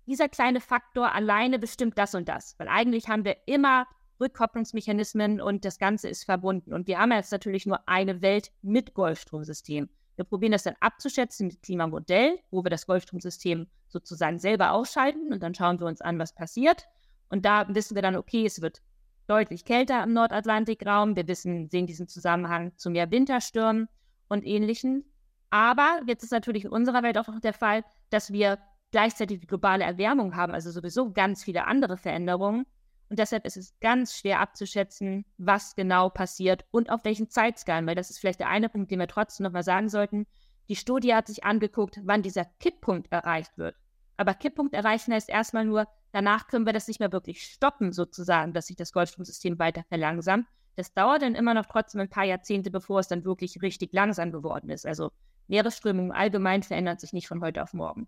dieser 0.06 0.30
kleine 0.30 0.62
Faktor 0.62 1.14
alleine 1.14 1.60
bestimmt 1.60 1.98
das 1.98 2.16
und 2.16 2.28
das. 2.28 2.56
Weil 2.60 2.68
eigentlich 2.68 3.08
haben 3.08 3.26
wir 3.26 3.38
immer 3.46 3.88
Rückkopplungsmechanismen 4.20 5.42
und 5.42 5.66
das 5.66 5.80
Ganze 5.80 6.08
ist 6.08 6.26
verbunden. 6.26 6.74
Und 6.74 6.88
wir 6.88 7.00
haben 7.00 7.12
jetzt 7.12 7.32
natürlich 7.32 7.66
nur 7.66 7.88
eine 7.88 8.22
Welt 8.22 8.52
mit 8.62 8.94
Golfstromsystem. 8.94 9.90
Wir 10.16 10.26
probieren 10.26 10.52
das 10.52 10.64
dann 10.64 10.76
abzuschätzen 10.80 11.48
mit 11.48 11.64
Klimamodell, 11.64 12.38
wo 12.52 12.64
wir 12.64 12.70
das 12.70 12.86
Golfstromsystem 12.86 13.68
sozusagen 13.88 14.38
selber 14.38 14.72
ausschalten 14.72 15.34
und 15.34 15.42
dann 15.42 15.56
schauen 15.56 15.80
wir 15.80 15.88
uns 15.88 16.02
an, 16.02 16.20
was 16.20 16.36
passiert. 16.36 16.86
Und 17.30 17.46
da 17.46 17.66
wissen 17.74 17.96
wir 17.96 18.02
dann, 18.02 18.16
okay, 18.16 18.46
es 18.46 18.62
wird 18.62 18.82
deutlich 19.28 19.66
kälter 19.66 20.04
im 20.04 20.14
Nordatlantikraum. 20.14 21.16
Wir 21.16 21.28
wissen, 21.28 21.70
sehen 21.70 21.88
diesen 21.88 22.08
Zusammenhang 22.08 22.78
zu 22.78 22.90
mehr 22.90 23.10
Winterstürmen 23.10 23.88
und 24.32 24.46
ähnlichen. 24.46 25.06
Aber 25.50 26.02
jetzt 26.08 26.24
ist 26.24 26.32
natürlich 26.32 26.66
in 26.66 26.72
unserer 26.72 27.04
Welt 27.04 27.18
auch 27.18 27.28
noch 27.28 27.42
der 27.42 27.54
Fall, 27.54 27.84
dass 28.10 28.32
wir 28.32 28.58
gleichzeitig 28.92 29.40
die 29.42 29.48
globale 29.48 29.84
Erwärmung 29.84 30.36
haben, 30.36 30.54
also 30.54 30.72
sowieso 30.72 31.12
ganz 31.12 31.44
viele 31.44 31.66
andere 31.68 31.98
Veränderungen. 31.98 32.66
Und 33.10 33.20
deshalb 33.20 33.46
ist 33.46 33.58
es 33.58 33.78
ganz 33.82 34.18
schwer 34.18 34.40
abzuschätzen, 34.40 35.26
was 35.38 35.76
genau 35.76 36.10
passiert 36.10 36.64
und 36.72 36.90
auf 36.90 37.04
welchen 37.04 37.30
Zeitskalen, 37.30 37.86
weil 37.86 37.96
das 37.96 38.10
ist 38.10 38.20
vielleicht 38.20 38.40
der 38.40 38.48
eine 38.48 38.70
Punkt, 38.70 38.90
den 38.90 39.00
wir 39.00 39.08
trotzdem 39.08 39.44
nochmal 39.44 39.64
sagen 39.64 39.90
sollten. 39.90 40.26
Die 40.70 40.78
Studie 40.78 41.14
hat 41.14 41.28
sich 41.28 41.44
angeguckt, 41.44 42.00
wann 42.04 42.22
dieser 42.22 42.46
Kipppunkt 42.46 43.12
erreicht 43.12 43.58
wird. 43.58 43.76
Aber 44.16 44.34
Kipppunkt 44.34 44.74
erreichen 44.74 45.14
heißt 45.14 45.30
erstmal 45.30 45.66
nur, 45.66 45.88
danach 46.14 46.48
können 46.48 46.66
wir 46.66 46.74
das 46.74 46.88
nicht 46.88 47.02
mehr 47.02 47.12
wirklich 47.12 47.44
stoppen, 47.44 47.92
sozusagen, 47.92 48.54
dass 48.54 48.68
sich 48.68 48.78
das 48.78 48.94
Golfstromsystem 48.94 49.60
weiter 49.60 49.84
verlangsamt. 49.90 50.48
Das 50.76 50.94
dauert 50.94 51.22
dann 51.22 51.36
immer 51.36 51.54
noch 51.54 51.66
trotzdem 51.66 52.02
ein 52.02 52.10
paar 52.10 52.24
Jahrzehnte, 52.24 52.72
bevor 52.72 53.00
es 53.00 53.08
dann 53.08 53.26
wirklich 53.26 53.62
richtig 53.62 53.92
langsam 53.94 54.32
geworden 54.32 54.70
ist. 54.70 54.86
Also 54.86 55.12
Meeresströme 55.48 56.02
im 56.02 56.12
Allgemeinen 56.12 56.64
verändern 56.64 56.98
sich 56.98 57.14
nicht 57.14 57.28
von 57.28 57.42
heute 57.42 57.62
auf 57.62 57.74
morgen. 57.74 58.08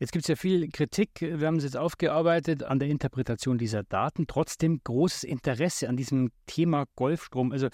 Jetzt 0.00 0.12
gibt 0.12 0.24
es 0.24 0.28
ja 0.28 0.36
viel 0.36 0.68
Kritik, 0.70 1.20
wir 1.20 1.46
haben 1.46 1.56
es 1.56 1.64
jetzt 1.64 1.76
aufgearbeitet, 1.76 2.62
an 2.62 2.78
der 2.78 2.88
Interpretation 2.88 3.58
dieser 3.58 3.82
Daten. 3.82 4.26
Trotzdem 4.26 4.80
großes 4.82 5.24
Interesse 5.24 5.88
an 5.90 5.96
diesem 5.96 6.32
Thema 6.46 6.86
Golfstrom. 6.96 7.52
Also 7.52 7.68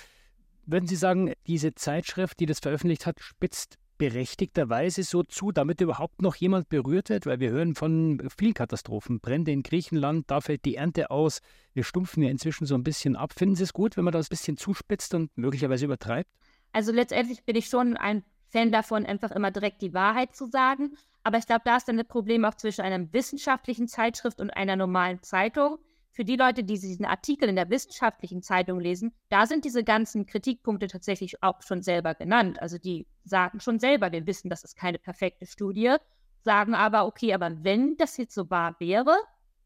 würden 0.67 0.89
Sie 0.89 0.97
sagen, 0.97 1.33
diese 1.47 1.75
Zeitschrift, 1.75 2.41
die 2.41 2.47
das 2.47 2.59
veröffentlicht 2.59 3.07
hat, 3.07 3.21
spitzt 3.21 3.77
berechtigterweise 3.99 5.03
so 5.03 5.23
zu, 5.23 5.53
damit 5.53 5.81
überhaupt 5.81 6.23
noch 6.23 6.37
jemand 6.37 6.69
berührt 6.69 7.09
wird? 7.09 7.27
Weil 7.27 7.41
wir 7.41 7.51
hören 7.51 7.75
von 7.75 8.23
vielen 8.37 8.55
Katastrophen, 8.55 9.21
Brände 9.21 9.53
in 9.53 9.63
Griechenland, 9.63 10.31
da 10.31 10.41
fällt 10.41 10.65
die 10.65 10.77
Ernte 10.77 11.11
aus. 11.11 11.41
Wir 11.73 11.85
stumpfen 11.85 12.23
ja 12.23 12.31
inzwischen 12.31 12.67
so 12.67 12.75
ein 12.75 12.85
bisschen 12.85 13.17
ab. 13.17 13.33
Finden 13.33 13.57
Sie 13.57 13.65
es 13.65 13.73
gut, 13.73 13.97
wenn 13.97 14.05
man 14.05 14.13
das 14.13 14.27
ein 14.27 14.31
bisschen 14.31 14.57
zuspitzt 14.57 15.15
und 15.15 15.37
möglicherweise 15.37 15.85
übertreibt? 15.85 16.31
Also 16.73 16.93
letztendlich 16.93 17.45
bin 17.45 17.57
ich 17.57 17.67
schon 17.67 17.97
ein 17.97 18.23
Fan 18.49 18.71
davon, 18.71 19.07
einfach 19.07 19.31
immer 19.33 19.51
direkt 19.51 19.83
die 19.83 19.95
Wahrheit 19.95 20.37
zu 20.37 20.47
sagen. 20.47 20.97
Aber 21.25 21.39
ich 21.39 21.47
glaube, 21.47 21.63
da 21.65 21.77
ist 21.77 21.89
dann 21.89 21.97
das 21.97 22.07
Problem 22.07 22.45
auch 22.45 22.55
zwischen 22.55 22.83
einer 22.83 23.13
wissenschaftlichen 23.13 23.89
Zeitschrift 23.89 24.41
und 24.41 24.51
einer 24.51 24.77
normalen 24.77 25.23
Zeitung 25.23 25.79
für 26.17 26.25
die 26.25 26.37
Leute, 26.37 26.65
die 26.65 26.79
diesen 26.81 27.05
Artikel 27.05 27.47
in 27.47 27.57
der 27.57 27.69
wissenschaftlichen 27.69 28.41
Zeitung 28.41 28.81
lesen, 28.81 29.13
da 29.29 29.47
sind 29.47 29.67
diese 29.67 29.85
ganzen 29.85 30.25
Kritikpunkte 30.25 30.87
tatsächlich 30.87 31.43
auch 31.43 31.61
schon 31.61 31.83
selber 31.83 32.15
genannt. 32.15 32.61
Also 32.63 32.79
die 32.79 33.07
sagen 33.25 33.61
schon 33.61 33.79
selber, 33.79 34.11
wir 34.13 34.27
wissen, 34.27 34.49
das 34.49 34.65
ist 34.65 34.79
keine 34.79 34.99
perfekte 34.99 35.45
Studie, 35.45 35.95
sagen 36.43 36.75
aber, 36.75 37.05
okay, 37.05 37.35
aber 37.35 37.63
wenn 37.63 37.99
das 37.99 38.17
jetzt 38.17 38.35
so 38.35 38.49
wahr 38.49 38.77
wäre, 38.79 39.15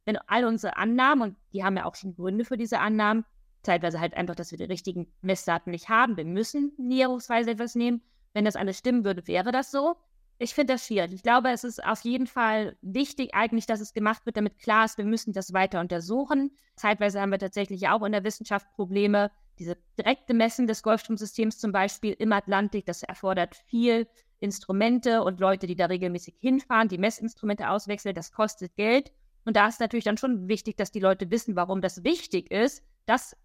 wenn 0.05 0.19
all 0.27 0.45
unsere 0.45 0.77
Annahmen, 0.77 1.23
und 1.23 1.37
die 1.53 1.63
haben 1.63 1.77
ja 1.77 1.85
auch 1.85 1.95
schon 1.95 2.17
Gründe 2.17 2.45
für 2.45 2.57
diese 2.57 2.81
Annahmen, 2.81 3.25
zeitweise 3.63 4.01
halt 4.01 4.15
einfach, 4.15 4.35
dass 4.35 4.51
wir 4.51 4.59
die 4.59 4.65
richtigen 4.65 5.07
Messdaten 5.23 5.71
nicht 5.71 5.89
haben, 5.89 6.17
wir 6.17 6.25
müssen 6.25 6.73
näherungsweise 6.79 7.53
etwas 7.53 7.77
nehmen, 7.77 8.03
wenn 8.33 8.45
das 8.45 8.57
alles 8.57 8.77
stimmen 8.77 9.05
würde, 9.05 9.25
wäre 9.29 9.53
das 9.53 9.71
so. 9.71 9.95
Ich 10.43 10.55
finde 10.55 10.73
das 10.73 10.87
schwierig. 10.87 11.13
Ich 11.13 11.23
glaube, 11.23 11.51
es 11.51 11.65
ist 11.65 11.85
auf 11.85 12.01
jeden 12.01 12.27
Fall 12.27 12.75
wichtig 12.81 13.35
eigentlich, 13.35 13.67
dass 13.67 13.79
es 13.79 13.93
gemacht 13.93 14.25
wird, 14.25 14.39
damit 14.39 14.59
klar 14.59 14.87
ist, 14.87 14.97
wir 14.97 15.05
müssen 15.05 15.35
das 15.35 15.53
weiter 15.53 15.81
untersuchen. 15.81 16.57
Zeitweise 16.77 17.21
haben 17.21 17.29
wir 17.29 17.39
tatsächlich 17.39 17.89
auch 17.89 18.03
in 18.05 18.13
der 18.13 18.25
Wissenschaft 18.25 18.67
Probleme. 18.73 19.31
Diese 19.59 19.77
direkte 19.99 20.33
Messen 20.33 20.67
des 20.67 20.83
Golfstromsystems 20.83 21.59
zum 21.59 21.73
Beispiel 21.73 22.17
im 22.19 22.33
Atlantik, 22.33 22.87
das 22.87 23.03
erfordert 23.03 23.55
viel 23.55 24.09
Instrumente 24.39 25.23
und 25.23 25.41
Leute, 25.41 25.67
die 25.67 25.77
da 25.77 25.85
regelmäßig 25.85 26.37
hinfahren, 26.39 26.89
die 26.89 26.97
Messinstrumente 26.97 27.69
auswechseln, 27.69 28.15
das 28.15 28.33
kostet 28.33 28.75
Geld. 28.77 29.13
Und 29.45 29.57
da 29.57 29.69
ist 29.69 29.79
natürlich 29.79 30.07
dann 30.07 30.17
schon 30.17 30.49
wichtig, 30.49 30.79
dass 30.79 30.91
die 30.91 31.01
Leute 31.01 31.31
wissen, 31.31 31.55
warum 31.55 31.83
das 31.83 32.03
wichtig 32.03 32.51
ist, 32.51 32.83
dass 33.05 33.37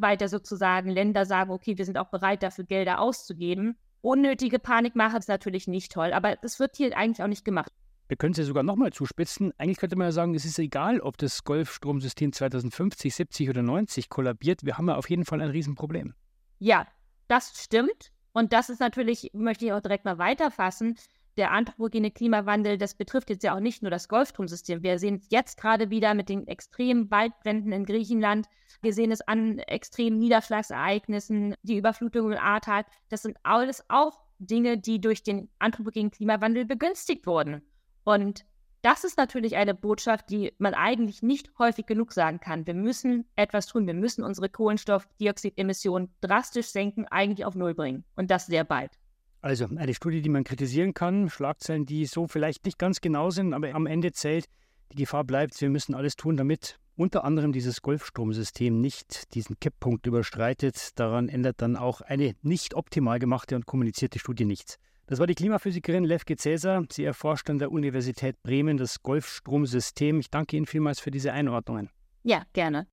weiter 0.00 0.28
sozusagen 0.28 0.90
Länder 0.90 1.24
sagen, 1.24 1.50
okay, 1.50 1.78
wir 1.78 1.86
sind 1.86 1.96
auch 1.96 2.10
bereit, 2.10 2.42
dafür 2.42 2.64
Gelder 2.64 3.00
auszugeben 3.00 3.78
unnötige 4.02 4.58
Panikmache 4.58 5.16
ist 5.16 5.28
natürlich 5.28 5.66
nicht 5.66 5.92
toll, 5.92 6.12
aber 6.12 6.36
das 6.36 6.60
wird 6.60 6.76
hier 6.76 6.96
eigentlich 6.96 7.22
auch 7.22 7.28
nicht 7.28 7.44
gemacht. 7.44 7.72
Wir 8.08 8.16
können 8.18 8.32
es 8.32 8.38
ja 8.38 8.44
sogar 8.44 8.62
nochmal 8.62 8.92
zuspitzen. 8.92 9.54
Eigentlich 9.56 9.78
könnte 9.78 9.96
man 9.96 10.08
ja 10.08 10.12
sagen, 10.12 10.34
es 10.34 10.44
ist 10.44 10.58
egal, 10.58 11.00
ob 11.00 11.16
das 11.16 11.44
Golfstromsystem 11.44 12.32
2050, 12.32 13.14
70 13.14 13.48
oder 13.48 13.62
90 13.62 14.10
kollabiert. 14.10 14.66
Wir 14.66 14.76
haben 14.76 14.88
ja 14.88 14.96
auf 14.96 15.08
jeden 15.08 15.24
Fall 15.24 15.40
ein 15.40 15.48
Riesenproblem. 15.48 16.14
Ja, 16.58 16.86
das 17.28 17.54
stimmt. 17.56 18.12
Und 18.32 18.52
das 18.52 18.68
ist 18.68 18.80
natürlich, 18.80 19.30
möchte 19.32 19.64
ich 19.64 19.72
auch 19.72 19.80
direkt 19.80 20.04
mal 20.04 20.18
weiterfassen, 20.18 20.96
der 21.36 21.50
anthropogene 21.50 22.10
Klimawandel, 22.10 22.78
das 22.78 22.94
betrifft 22.94 23.30
jetzt 23.30 23.42
ja 23.42 23.54
auch 23.54 23.60
nicht 23.60 23.82
nur 23.82 23.90
das 23.90 24.08
Golfstromsystem. 24.08 24.82
Wir 24.82 24.98
sehen 24.98 25.16
es 25.16 25.26
jetzt 25.30 25.58
gerade 25.58 25.90
wieder 25.90 26.14
mit 26.14 26.28
den 26.28 26.46
extremen 26.46 27.10
Waldbränden 27.10 27.72
in 27.72 27.84
Griechenland. 27.84 28.46
Wir 28.82 28.92
sehen 28.92 29.12
es 29.12 29.20
an 29.22 29.58
extremen 29.58 30.18
Niederschlagsereignissen, 30.18 31.54
die 31.62 31.78
Überflutung 31.78 32.32
in 32.32 32.38
Ahrtal. 32.38 32.84
Das 33.08 33.22
sind 33.22 33.38
alles 33.42 33.84
auch 33.88 34.20
Dinge, 34.38 34.78
die 34.78 35.00
durch 35.00 35.22
den 35.22 35.48
anthropogenen 35.58 36.10
Klimawandel 36.10 36.64
begünstigt 36.64 37.26
wurden. 37.26 37.62
Und 38.04 38.44
das 38.82 39.04
ist 39.04 39.16
natürlich 39.16 39.56
eine 39.56 39.74
Botschaft, 39.74 40.28
die 40.28 40.52
man 40.58 40.74
eigentlich 40.74 41.22
nicht 41.22 41.52
häufig 41.56 41.86
genug 41.86 42.12
sagen 42.12 42.40
kann. 42.40 42.66
Wir 42.66 42.74
müssen 42.74 43.24
etwas 43.36 43.66
tun. 43.66 43.86
Wir 43.86 43.94
müssen 43.94 44.24
unsere 44.24 44.48
Kohlenstoffdioxidemissionen 44.48 46.12
drastisch 46.20 46.66
senken, 46.66 47.06
eigentlich 47.06 47.44
auf 47.44 47.54
Null 47.54 47.74
bringen. 47.74 48.04
Und 48.16 48.32
das 48.32 48.46
sehr 48.46 48.64
bald. 48.64 48.98
Also 49.42 49.66
eine 49.76 49.92
Studie, 49.92 50.22
die 50.22 50.28
man 50.28 50.44
kritisieren 50.44 50.94
kann, 50.94 51.28
Schlagzeilen, 51.28 51.84
die 51.84 52.06
so 52.06 52.28
vielleicht 52.28 52.64
nicht 52.64 52.78
ganz 52.78 53.00
genau 53.00 53.30
sind, 53.30 53.54
aber 53.54 53.74
am 53.74 53.86
Ende 53.86 54.12
zählt, 54.12 54.46
die 54.92 54.96
Gefahr 54.96 55.24
bleibt, 55.24 55.60
wir 55.60 55.68
müssen 55.68 55.94
alles 55.94 56.14
tun, 56.14 56.36
damit 56.36 56.78
unter 56.94 57.24
anderem 57.24 57.52
dieses 57.52 57.82
Golfstromsystem 57.82 58.80
nicht 58.80 59.34
diesen 59.34 59.58
Kipppunkt 59.58 60.06
überstreitet. 60.06 60.90
Daran 60.94 61.28
ändert 61.28 61.60
dann 61.60 61.76
auch 61.76 62.02
eine 62.02 62.34
nicht 62.42 62.74
optimal 62.74 63.18
gemachte 63.18 63.56
und 63.56 63.66
kommunizierte 63.66 64.20
Studie 64.20 64.44
nichts. 64.44 64.78
Das 65.06 65.18
war 65.18 65.26
die 65.26 65.34
Klimaphysikerin 65.34 66.04
Levke 66.04 66.36
Cäsar. 66.36 66.84
Sie 66.92 67.04
erforscht 67.04 67.50
an 67.50 67.58
der 67.58 67.72
Universität 67.72 68.40
Bremen 68.44 68.76
das 68.76 69.02
Golfstromsystem. 69.02 70.20
Ich 70.20 70.30
danke 70.30 70.56
Ihnen 70.56 70.66
vielmals 70.66 71.00
für 71.00 71.10
diese 71.10 71.32
Einordnungen. 71.32 71.90
Ja, 72.22 72.44
gerne. 72.52 72.86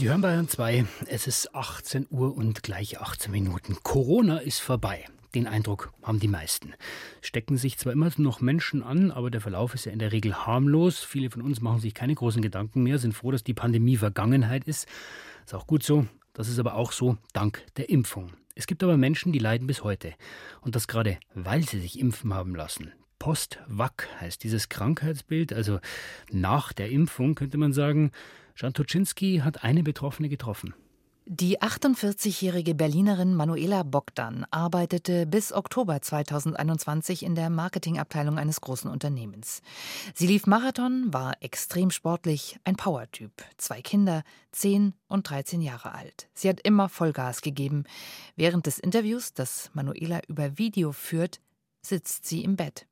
Sie 0.00 0.08
hören 0.08 0.22
Bayern 0.22 0.48
2, 0.48 0.86
es 1.08 1.26
ist 1.26 1.54
18 1.54 2.06
Uhr 2.08 2.34
und 2.34 2.62
gleich 2.62 3.02
18 3.02 3.30
Minuten. 3.30 3.76
Corona 3.82 4.38
ist 4.38 4.60
vorbei. 4.60 5.04
Den 5.34 5.46
Eindruck 5.46 5.92
haben 6.02 6.18
die 6.18 6.26
meisten. 6.26 6.72
Stecken 7.20 7.58
sich 7.58 7.76
zwar 7.76 7.92
immer 7.92 8.10
noch 8.16 8.40
Menschen 8.40 8.82
an, 8.82 9.10
aber 9.10 9.30
der 9.30 9.42
Verlauf 9.42 9.74
ist 9.74 9.84
ja 9.84 9.92
in 9.92 9.98
der 9.98 10.10
Regel 10.10 10.46
harmlos. 10.46 11.00
Viele 11.00 11.28
von 11.28 11.42
uns 11.42 11.60
machen 11.60 11.80
sich 11.80 11.92
keine 11.92 12.14
großen 12.14 12.40
Gedanken 12.40 12.82
mehr, 12.82 12.96
sind 12.96 13.12
froh, 13.12 13.30
dass 13.30 13.44
die 13.44 13.52
Pandemie 13.52 13.98
Vergangenheit 13.98 14.64
ist. 14.64 14.88
Ist 15.44 15.52
auch 15.54 15.66
gut 15.66 15.82
so. 15.82 16.06
Das 16.32 16.48
ist 16.48 16.58
aber 16.58 16.76
auch 16.76 16.92
so 16.92 17.18
dank 17.34 17.62
der 17.76 17.90
Impfung. 17.90 18.32
Es 18.54 18.66
gibt 18.66 18.82
aber 18.82 18.96
Menschen, 18.96 19.32
die 19.32 19.38
leiden 19.38 19.66
bis 19.66 19.84
heute. 19.84 20.14
Und 20.62 20.76
das 20.76 20.88
gerade, 20.88 21.18
weil 21.34 21.62
sie 21.68 21.78
sich 21.78 21.98
impfen 21.98 22.32
haben 22.32 22.54
lassen. 22.54 22.90
Post-Vac 23.18 24.08
heißt 24.18 24.42
dieses 24.44 24.70
Krankheitsbild, 24.70 25.52
also 25.52 25.78
nach 26.30 26.72
der 26.72 26.88
Impfung 26.88 27.34
könnte 27.34 27.58
man 27.58 27.74
sagen, 27.74 28.12
Jan 28.60 28.74
Toczynski 28.74 29.38
hat 29.38 29.64
eine 29.64 29.82
Betroffene 29.82 30.28
getroffen. 30.28 30.74
Die 31.24 31.60
48-jährige 31.62 32.74
Berlinerin 32.74 33.34
Manuela 33.34 33.84
Bogdan 33.84 34.44
arbeitete 34.50 35.26
bis 35.26 35.52
Oktober 35.52 36.02
2021 36.02 37.22
in 37.22 37.34
der 37.34 37.48
Marketingabteilung 37.48 38.36
eines 38.36 38.60
großen 38.60 38.90
Unternehmens. 38.90 39.62
Sie 40.12 40.26
lief 40.26 40.46
Marathon, 40.46 41.14
war 41.14 41.34
extrem 41.40 41.90
sportlich, 41.90 42.58
ein 42.64 42.76
Powertyp. 42.76 43.30
Zwei 43.56 43.80
Kinder, 43.80 44.24
10 44.52 44.92
und 45.08 45.30
13 45.30 45.62
Jahre 45.62 45.94
alt. 45.94 46.28
Sie 46.34 46.48
hat 46.48 46.60
immer 46.60 46.90
Vollgas 46.90 47.40
gegeben. 47.40 47.84
Während 48.36 48.66
des 48.66 48.78
Interviews, 48.78 49.32
das 49.32 49.70
Manuela 49.72 50.20
über 50.26 50.58
Video 50.58 50.92
führt, 50.92 51.40
sitzt 51.80 52.26
sie 52.26 52.44
im 52.44 52.56
Bett. 52.56 52.86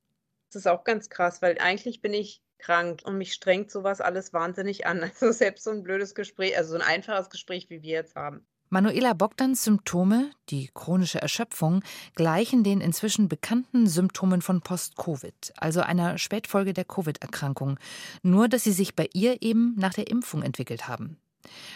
Das 0.47 0.61
ist 0.61 0.67
auch 0.67 0.83
ganz 0.83 1.09
krass, 1.09 1.43
weil 1.43 1.59
eigentlich 1.59 2.01
bin 2.01 2.13
ich 2.13 2.41
krank 2.59 3.01
und 3.03 3.17
mich 3.17 3.33
strengt 3.33 3.71
sowas 3.71 4.01
alles 4.01 4.33
wahnsinnig 4.33 4.85
an. 4.85 4.99
Also 5.19 5.31
selbst 5.31 5.63
so 5.63 5.71
ein 5.71 5.83
blödes 5.83 6.15
Gespräch, 6.15 6.55
also 6.57 6.71
so 6.71 6.75
ein 6.75 6.81
einfaches 6.81 7.29
Gespräch, 7.29 7.69
wie 7.69 7.81
wir 7.81 7.91
jetzt 7.91 8.15
haben. 8.15 8.45
Manuela 8.71 9.13
Bogdans 9.13 9.63
Symptome, 9.63 10.29
die 10.49 10.69
chronische 10.75 11.19
Erschöpfung, 11.19 11.81
gleichen 12.13 12.63
den 12.63 12.81
inzwischen 12.81 13.27
bekannten 13.27 13.87
Symptomen 13.87 14.43
von 14.43 14.61
Post-Covid, 14.61 15.53
also 15.57 15.81
einer 15.81 16.19
Spätfolge 16.19 16.73
der 16.73 16.85
Covid-Erkrankung, 16.85 17.79
nur 18.21 18.47
dass 18.47 18.65
sie 18.65 18.71
sich 18.71 18.95
bei 18.95 19.09
ihr 19.13 19.41
eben 19.41 19.73
nach 19.75 19.95
der 19.95 20.07
Impfung 20.07 20.43
entwickelt 20.43 20.87
haben. 20.87 21.17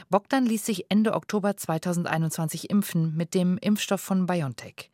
Bogdan 0.10 0.46
ließ 0.46 0.66
sich 0.66 0.86
Ende 0.90 1.14
Oktober 1.14 1.58
2021 1.58 2.70
impfen 2.70 3.16
mit 3.16 3.34
dem 3.34 3.58
Impfstoff 3.58 4.02
von 4.02 4.28
BioNTech. 4.28 4.92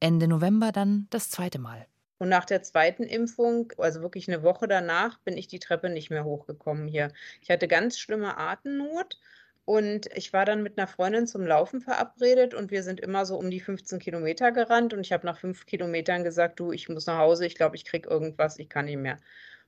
Ende 0.00 0.28
November 0.28 0.70
dann 0.70 1.06
das 1.08 1.30
zweite 1.30 1.58
Mal. 1.58 1.86
Und 2.18 2.28
nach 2.28 2.44
der 2.44 2.62
zweiten 2.62 3.04
Impfung, 3.04 3.72
also 3.78 4.02
wirklich 4.02 4.28
eine 4.28 4.42
Woche 4.42 4.66
danach, 4.66 5.18
bin 5.20 5.36
ich 5.36 5.46
die 5.46 5.60
Treppe 5.60 5.88
nicht 5.88 6.10
mehr 6.10 6.24
hochgekommen 6.24 6.88
hier. 6.88 7.12
Ich 7.40 7.50
hatte 7.50 7.68
ganz 7.68 7.98
schlimme 7.98 8.36
Atemnot 8.36 9.18
und 9.64 10.06
ich 10.16 10.32
war 10.32 10.44
dann 10.44 10.62
mit 10.62 10.78
einer 10.78 10.88
Freundin 10.88 11.26
zum 11.26 11.46
Laufen 11.46 11.80
verabredet 11.80 12.54
und 12.54 12.70
wir 12.70 12.82
sind 12.82 13.00
immer 13.00 13.24
so 13.26 13.36
um 13.36 13.50
die 13.50 13.60
15 13.60 13.98
Kilometer 13.98 14.50
gerannt 14.50 14.94
und 14.94 15.00
ich 15.00 15.12
habe 15.12 15.26
nach 15.26 15.38
fünf 15.38 15.66
Kilometern 15.66 16.24
gesagt, 16.24 16.58
du, 16.58 16.72
ich 16.72 16.88
muss 16.88 17.06
nach 17.06 17.18
Hause, 17.18 17.46
ich 17.46 17.54
glaube, 17.54 17.76
ich 17.76 17.84
kriege 17.84 18.08
irgendwas, 18.08 18.58
ich 18.58 18.68
kann 18.68 18.86
nicht 18.86 18.96
mehr. 18.96 19.18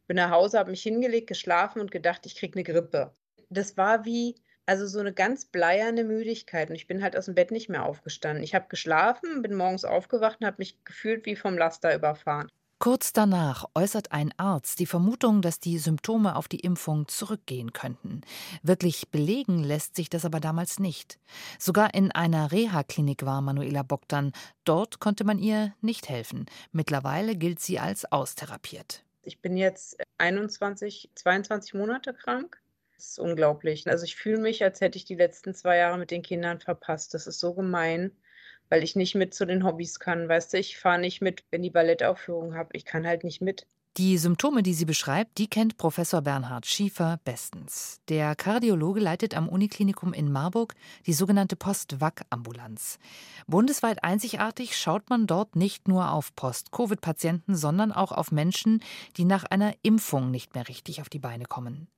Bin 0.07 0.16
nach 0.16 0.30
Hause, 0.30 0.59
habe 0.59 0.71
mich 0.71 0.83
hingelegt, 0.83 1.28
geschlafen 1.28 1.80
und 1.80 1.90
gedacht, 1.90 2.26
ich 2.26 2.35
kriege 2.35 2.54
eine 2.54 2.64
Grippe. 2.64 3.12
Das 3.50 3.76
war 3.76 4.04
wie, 4.04 4.35
also 4.71 4.87
so 4.87 5.00
eine 5.00 5.12
ganz 5.12 5.47
bleierne 5.47 6.05
Müdigkeit 6.05 6.71
und 6.71 6.77
ich 6.77 6.87
bin 6.87 7.03
halt 7.03 7.17
aus 7.17 7.25
dem 7.25 7.35
Bett 7.35 7.50
nicht 7.50 7.69
mehr 7.69 7.85
aufgestanden. 7.85 8.45
Ich 8.45 8.55
habe 8.55 8.69
geschlafen, 8.69 9.43
bin 9.43 9.57
morgens 9.57 9.85
aufgewacht 9.85 10.39
und 10.41 10.47
habe 10.47 10.59
mich 10.59 10.85
gefühlt 10.85 11.27
wie 11.27 11.35
vom 11.35 11.59
Laster 11.59 11.93
überfahren. 11.93 12.49
Kurz 12.79 13.12
danach 13.12 13.65
äußert 13.75 14.12
ein 14.12 14.33
Arzt 14.37 14.79
die 14.79 14.87
Vermutung, 14.87 15.43
dass 15.43 15.59
die 15.59 15.77
Symptome 15.77 16.37
auf 16.37 16.47
die 16.47 16.61
Impfung 16.61 17.09
zurückgehen 17.09 17.73
könnten. 17.73 18.21
Wirklich 18.62 19.11
belegen 19.11 19.65
lässt 19.65 19.97
sich 19.97 20.09
das 20.09 20.25
aber 20.25 20.39
damals 20.39 20.79
nicht. 20.79 21.19
Sogar 21.59 21.93
in 21.93 22.12
einer 22.12 22.53
Reha-Klinik 22.53 23.27
war 23.27 23.41
Manuela 23.41 23.83
Bogdan. 23.83 24.33
Dort 24.62 25.00
konnte 25.00 25.25
man 25.25 25.41
ihr 25.41 25.75
nicht 25.81 26.09
helfen. 26.09 26.47
Mittlerweile 26.71 27.35
gilt 27.35 27.59
sie 27.59 27.81
als 27.81 28.11
austherapiert. 28.11 29.03
Ich 29.25 29.41
bin 29.41 29.57
jetzt 29.57 29.99
21, 30.19 31.11
22 31.17 31.75
Monate 31.75 32.15
krank. 32.15 32.62
Das 33.00 33.12
ist 33.12 33.19
unglaublich. 33.19 33.88
Also 33.88 34.04
ich 34.04 34.14
fühle 34.14 34.37
mich, 34.42 34.62
als 34.62 34.83
hätte 34.83 34.99
ich 34.99 35.07
die 35.07 35.14
letzten 35.14 35.54
zwei 35.54 35.78
Jahre 35.78 35.97
mit 35.97 36.11
den 36.11 36.21
Kindern 36.21 36.61
verpasst. 36.61 37.14
Das 37.14 37.26
ist 37.26 37.40
so 37.40 37.54
gemein, 37.54 38.14
weil 38.69 38.83
ich 38.83 38.95
nicht 38.95 39.14
mit 39.14 39.33
zu 39.33 39.47
den 39.47 39.64
Hobbys 39.64 40.00
kann. 40.00 40.28
Weißt 40.28 40.52
du, 40.52 40.59
ich 40.59 40.76
fahre 40.78 41.00
nicht 41.00 41.23
mit, 41.23 41.42
wenn 41.50 41.62
die 41.62 41.71
Ballettaufführung 41.71 42.54
habe. 42.54 42.76
Ich 42.76 42.85
kann 42.85 43.07
halt 43.07 43.25
nicht 43.25 43.40
mit. 43.40 43.66
Die 43.97 44.19
Symptome, 44.19 44.63
die 44.63 44.73
sie 44.73 44.85
beschreibt, 44.85 45.39
die 45.39 45.49
kennt 45.49 45.77
Professor 45.77 46.23
Bernhard 46.23 46.65
Schiefer 46.65 47.19
bestens. 47.25 48.01
Der 48.09 48.37
Kardiologe 48.37 49.01
leitet 49.01 49.37
am 49.37 49.49
Uniklinikum 49.49 50.13
in 50.13 50.31
Marburg 50.31 50.77
die 51.07 51.13
sogenannte 51.13 51.57
Post-Vac-Ambulanz. 51.57 53.01
Bundesweit 53.49 54.05
einzigartig 54.05 54.77
schaut 54.77 55.11
man 55.11 55.27
dort 55.27 55.57
nicht 55.57 55.89
nur 55.89 56.13
auf 56.13 56.37
Post-Covid-Patienten, 56.37 57.57
sondern 57.57 57.91
auch 57.91 58.13
auf 58.13 58.31
Menschen, 58.31 58.81
die 59.17 59.25
nach 59.25 59.43
einer 59.43 59.75
Impfung 59.83 60.31
nicht 60.31 60.55
mehr 60.55 60.69
richtig 60.69 61.01
auf 61.01 61.09
die 61.09 61.19
Beine 61.19 61.47
kommen. 61.47 61.89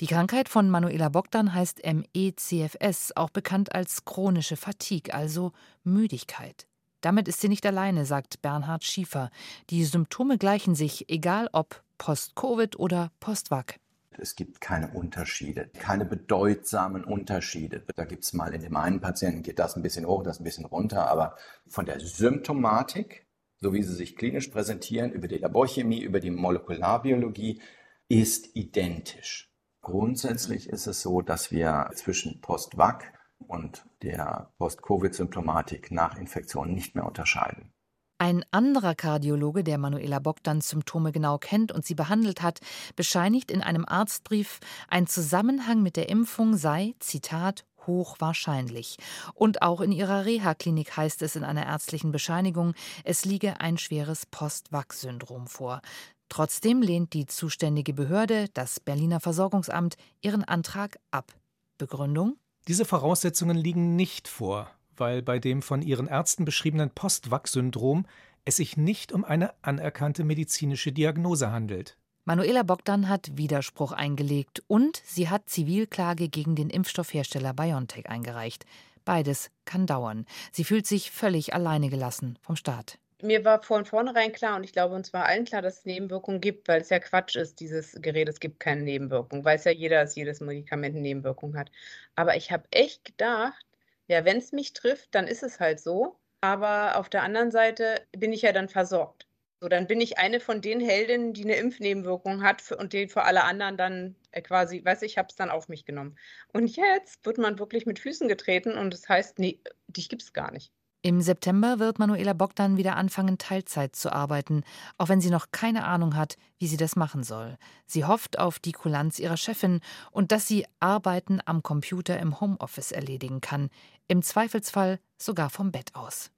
Die 0.00 0.08
Krankheit 0.08 0.48
von 0.48 0.68
Manuela 0.68 1.08
Bogdan 1.08 1.54
heißt 1.54 1.82
MECFS, 1.84 3.12
auch 3.14 3.30
bekannt 3.30 3.72
als 3.76 4.04
chronische 4.04 4.56
Fatigue, 4.56 5.14
also 5.14 5.52
Müdigkeit. 5.84 6.66
Damit 7.00 7.28
ist 7.28 7.40
sie 7.40 7.48
nicht 7.48 7.64
alleine, 7.64 8.04
sagt 8.04 8.42
Bernhard 8.42 8.84
Schiefer. 8.84 9.30
Die 9.70 9.84
Symptome 9.84 10.36
gleichen 10.36 10.74
sich, 10.74 11.08
egal 11.08 11.48
ob 11.52 11.82
Post-Covid 11.98 12.78
oder 12.78 13.12
Post-Vac. 13.20 13.78
Es 14.20 14.34
gibt 14.34 14.60
keine 14.60 14.90
Unterschiede, 14.90 15.70
keine 15.78 16.04
bedeutsamen 16.04 17.04
Unterschiede. 17.04 17.84
Da 17.94 18.04
gibt 18.04 18.24
es 18.24 18.32
mal 18.32 18.52
in 18.52 18.62
dem 18.62 18.76
einen 18.76 19.00
Patienten 19.00 19.42
geht 19.42 19.60
das 19.60 19.76
ein 19.76 19.82
bisschen 19.82 20.06
hoch, 20.06 20.24
das 20.24 20.40
ein 20.40 20.44
bisschen 20.44 20.64
runter, 20.64 21.08
aber 21.08 21.36
von 21.68 21.86
der 21.86 22.00
Symptomatik, 22.00 23.26
so 23.60 23.72
wie 23.72 23.82
sie 23.82 23.94
sich 23.94 24.16
klinisch 24.16 24.48
präsentieren, 24.48 25.12
über 25.12 25.28
die 25.28 25.38
Laborchemie, 25.38 26.00
über 26.00 26.18
die 26.18 26.30
Molekularbiologie, 26.32 27.62
ist 28.08 28.56
identisch. 28.56 29.52
Grundsätzlich 29.82 30.68
ist 30.68 30.88
es 30.88 31.00
so, 31.00 31.22
dass 31.22 31.52
wir 31.52 31.88
zwischen 31.94 32.40
Post-Vac 32.40 33.12
und 33.48 33.86
der 34.02 34.52
Post-Covid-Symptomatik 34.58 35.90
nach 35.90 36.16
Infektionen 36.16 36.74
nicht 36.74 36.94
mehr 36.94 37.06
unterscheiden. 37.06 37.72
Ein 38.20 38.44
anderer 38.50 38.96
Kardiologe, 38.96 39.62
der 39.62 39.78
Manuela 39.78 40.18
Bogdans 40.18 40.68
Symptome 40.68 41.12
genau 41.12 41.38
kennt 41.38 41.70
und 41.70 41.86
sie 41.86 41.94
behandelt 41.94 42.42
hat, 42.42 42.58
bescheinigt 42.96 43.50
in 43.52 43.62
einem 43.62 43.84
Arztbrief, 43.86 44.58
ein 44.88 45.06
Zusammenhang 45.06 45.82
mit 45.82 45.96
der 45.96 46.08
Impfung 46.08 46.56
sei, 46.56 46.94
Zitat, 46.98 47.64
hochwahrscheinlich. 47.86 48.96
Und 49.34 49.62
auch 49.62 49.80
in 49.80 49.92
ihrer 49.92 50.24
Reha-Klinik 50.24 50.96
heißt 50.96 51.22
es 51.22 51.36
in 51.36 51.44
einer 51.44 51.66
ärztlichen 51.66 52.10
Bescheinigung, 52.10 52.74
es 53.04 53.24
liege 53.24 53.60
ein 53.60 53.78
schweres 53.78 54.26
Post-Vac-Syndrom 54.26 55.46
vor. 55.46 55.80
Trotzdem 56.28 56.82
lehnt 56.82 57.14
die 57.14 57.26
zuständige 57.26 57.94
Behörde, 57.94 58.48
das 58.52 58.80
Berliner 58.80 59.20
Versorgungsamt, 59.20 59.96
ihren 60.20 60.42
Antrag 60.42 60.98
ab. 61.12 61.32
Begründung? 61.78 62.36
Diese 62.68 62.84
Voraussetzungen 62.84 63.56
liegen 63.56 63.96
nicht 63.96 64.28
vor, 64.28 64.70
weil 64.94 65.22
bei 65.22 65.38
dem 65.38 65.62
von 65.62 65.80
ihren 65.80 66.06
Ärzten 66.06 66.44
beschriebenen 66.44 66.90
Post-Vac-Syndrom 66.90 68.04
es 68.44 68.56
sich 68.56 68.76
nicht 68.76 69.10
um 69.10 69.24
eine 69.24 69.54
anerkannte 69.62 70.22
medizinische 70.22 70.92
Diagnose 70.92 71.50
handelt. 71.50 71.96
Manuela 72.26 72.62
Bogdan 72.64 73.08
hat 73.08 73.38
Widerspruch 73.38 73.92
eingelegt 73.92 74.62
und 74.66 75.00
sie 75.06 75.30
hat 75.30 75.48
Zivilklage 75.48 76.28
gegen 76.28 76.56
den 76.56 76.68
Impfstoffhersteller 76.68 77.54
BioNTech 77.54 78.06
eingereicht. 78.10 78.66
Beides 79.06 79.50
kann 79.64 79.86
dauern. 79.86 80.26
Sie 80.52 80.64
fühlt 80.64 80.86
sich 80.86 81.10
völlig 81.10 81.54
alleine 81.54 81.88
gelassen 81.88 82.38
vom 82.42 82.54
Staat 82.54 82.98
mir 83.22 83.44
war 83.44 83.62
von 83.62 83.84
vornherein 83.84 84.32
klar 84.32 84.56
und 84.56 84.64
ich 84.64 84.72
glaube, 84.72 84.94
uns 84.94 85.12
war 85.12 85.26
allen 85.26 85.44
klar, 85.44 85.62
dass 85.62 85.78
es 85.78 85.84
Nebenwirkungen 85.84 86.40
gibt, 86.40 86.68
weil 86.68 86.80
es 86.80 86.90
ja 86.90 86.98
Quatsch 86.98 87.36
ist, 87.36 87.60
dieses 87.60 87.92
Gerät, 88.00 88.28
es 88.28 88.40
gibt 88.40 88.60
keine 88.60 88.82
Nebenwirkungen. 88.82 89.44
Weiß 89.44 89.64
ja 89.64 89.72
jeder, 89.72 90.02
dass 90.02 90.14
jedes 90.14 90.40
Medikament 90.40 90.94
eine 90.94 91.02
Nebenwirkung 91.02 91.56
hat. 91.56 91.70
Aber 92.14 92.36
ich 92.36 92.52
habe 92.52 92.64
echt 92.70 93.04
gedacht, 93.04 93.66
ja, 94.06 94.24
wenn 94.24 94.38
es 94.38 94.52
mich 94.52 94.72
trifft, 94.72 95.14
dann 95.14 95.26
ist 95.26 95.42
es 95.42 95.60
halt 95.60 95.80
so. 95.80 96.18
Aber 96.40 96.96
auf 96.96 97.08
der 97.08 97.22
anderen 97.22 97.50
Seite 97.50 98.06
bin 98.16 98.32
ich 98.32 98.42
ja 98.42 98.52
dann 98.52 98.68
versorgt. 98.68 99.26
So, 99.60 99.68
dann 99.68 99.88
bin 99.88 100.00
ich 100.00 100.18
eine 100.18 100.38
von 100.38 100.60
den 100.60 100.80
Heldinnen, 100.80 101.32
die 101.32 101.42
eine 101.42 101.56
Impfnebenwirkung 101.56 102.44
hat 102.44 102.70
und 102.72 102.92
die 102.92 103.08
für 103.08 103.24
alle 103.24 103.42
anderen 103.42 103.76
dann 103.76 104.16
äh, 104.30 104.40
quasi, 104.40 104.84
weiß 104.84 105.02
ich, 105.02 105.18
habe 105.18 105.28
es 105.30 105.36
dann 105.36 105.50
auf 105.50 105.68
mich 105.68 105.84
genommen. 105.84 106.16
Und 106.52 106.76
jetzt 106.76 107.26
wird 107.26 107.38
man 107.38 107.58
wirklich 107.58 107.84
mit 107.84 107.98
Füßen 107.98 108.28
getreten 108.28 108.78
und 108.78 108.94
das 108.94 109.08
heißt, 109.08 109.40
nee, 109.40 109.60
dich 109.88 110.08
gibt 110.08 110.22
es 110.22 110.32
gar 110.32 110.52
nicht. 110.52 110.72
Im 111.00 111.20
September 111.20 111.78
wird 111.78 112.00
Manuela 112.00 112.32
Bogdan 112.32 112.76
wieder 112.76 112.96
anfangen, 112.96 113.38
Teilzeit 113.38 113.94
zu 113.94 114.12
arbeiten, 114.12 114.64
auch 114.96 115.08
wenn 115.08 115.20
sie 115.20 115.30
noch 115.30 115.52
keine 115.52 115.84
Ahnung 115.84 116.16
hat, 116.16 116.36
wie 116.58 116.66
sie 116.66 116.76
das 116.76 116.96
machen 116.96 117.22
soll. 117.22 117.56
Sie 117.86 118.04
hofft 118.04 118.40
auf 118.40 118.58
die 118.58 118.72
Kulanz 118.72 119.20
ihrer 119.20 119.36
Chefin 119.36 119.80
und 120.10 120.32
dass 120.32 120.48
sie 120.48 120.66
Arbeiten 120.80 121.38
am 121.44 121.62
Computer 121.62 122.18
im 122.18 122.40
Homeoffice 122.40 122.90
erledigen 122.90 123.40
kann, 123.40 123.70
im 124.08 124.22
Zweifelsfall 124.22 124.98
sogar 125.16 125.50
vom 125.50 125.70
Bett 125.70 125.94
aus. 125.94 126.32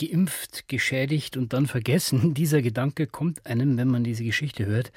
Geimpft, 0.00 0.66
geschädigt 0.66 1.36
und 1.36 1.52
dann 1.52 1.66
vergessen, 1.68 2.34
dieser 2.34 2.62
Gedanke 2.62 3.06
kommt 3.06 3.46
einem, 3.46 3.76
wenn 3.78 3.88
man 3.88 4.02
diese 4.02 4.24
Geschichte 4.24 4.66
hört. 4.66 4.90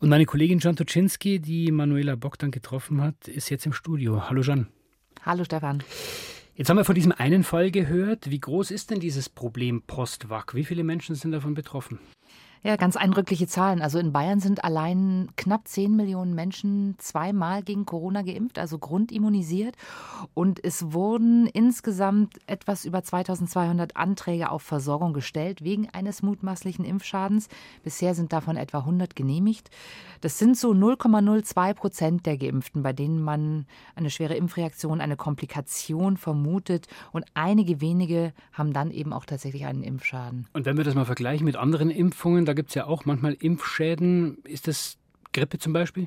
Und 0.00 0.10
meine 0.10 0.26
Kollegin 0.26 0.58
Jan 0.58 0.76
Toczynski, 0.76 1.40
die 1.40 1.72
Manuela 1.72 2.14
Bogdan 2.14 2.50
getroffen 2.50 3.00
hat, 3.00 3.26
ist 3.26 3.48
jetzt 3.48 3.64
im 3.64 3.72
Studio. 3.72 4.28
Hallo 4.28 4.42
Jan. 4.42 4.66
Hallo 5.24 5.44
Stefan. 5.44 5.82
Jetzt 6.56 6.70
haben 6.70 6.76
wir 6.76 6.84
von 6.84 6.94
diesem 6.94 7.10
einen 7.10 7.42
Fall 7.42 7.72
gehört. 7.72 8.30
Wie 8.30 8.38
groß 8.38 8.70
ist 8.70 8.92
denn 8.92 9.00
dieses 9.00 9.28
Problem 9.28 9.82
Postwag? 9.82 10.54
Wie 10.54 10.64
viele 10.64 10.84
Menschen 10.84 11.16
sind 11.16 11.32
davon 11.32 11.54
betroffen? 11.54 11.98
Ja, 12.66 12.76
ganz 12.76 12.96
eindrückliche 12.96 13.46
Zahlen. 13.46 13.82
Also 13.82 13.98
in 13.98 14.10
Bayern 14.12 14.40
sind 14.40 14.64
allein 14.64 15.28
knapp 15.36 15.68
10 15.68 15.94
Millionen 15.94 16.34
Menschen 16.34 16.94
zweimal 16.96 17.62
gegen 17.62 17.84
Corona 17.84 18.22
geimpft, 18.22 18.58
also 18.58 18.78
grundimmunisiert. 18.78 19.76
Und 20.32 20.64
es 20.64 20.94
wurden 20.94 21.46
insgesamt 21.46 22.38
etwas 22.46 22.86
über 22.86 23.02
2200 23.02 23.98
Anträge 23.98 24.50
auf 24.50 24.62
Versorgung 24.62 25.12
gestellt 25.12 25.62
wegen 25.62 25.90
eines 25.90 26.22
mutmaßlichen 26.22 26.86
Impfschadens. 26.86 27.48
Bisher 27.82 28.14
sind 28.14 28.32
davon 28.32 28.56
etwa 28.56 28.78
100 28.78 29.14
genehmigt. 29.14 29.68
Das 30.22 30.38
sind 30.38 30.56
so 30.56 30.70
0,02 30.70 31.74
Prozent 31.74 32.24
der 32.24 32.38
Geimpften, 32.38 32.82
bei 32.82 32.94
denen 32.94 33.20
man 33.20 33.66
eine 33.94 34.08
schwere 34.08 34.36
Impfreaktion, 34.36 35.02
eine 35.02 35.16
Komplikation 35.16 36.16
vermutet. 36.16 36.88
Und 37.12 37.26
einige 37.34 37.82
wenige 37.82 38.32
haben 38.54 38.72
dann 38.72 38.90
eben 38.90 39.12
auch 39.12 39.26
tatsächlich 39.26 39.66
einen 39.66 39.82
Impfschaden. 39.82 40.46
Und 40.54 40.64
wenn 40.64 40.78
wir 40.78 40.84
das 40.84 40.94
mal 40.94 41.04
vergleichen 41.04 41.44
mit 41.44 41.56
anderen 41.56 41.90
Impfungen, 41.90 42.53
gibt 42.54 42.70
es 42.70 42.74
ja 42.74 42.86
auch 42.86 43.04
manchmal 43.04 43.34
Impfschäden. 43.34 44.38
Ist 44.44 44.68
das 44.68 44.96
Grippe 45.32 45.58
zum 45.58 45.72
Beispiel? 45.72 46.06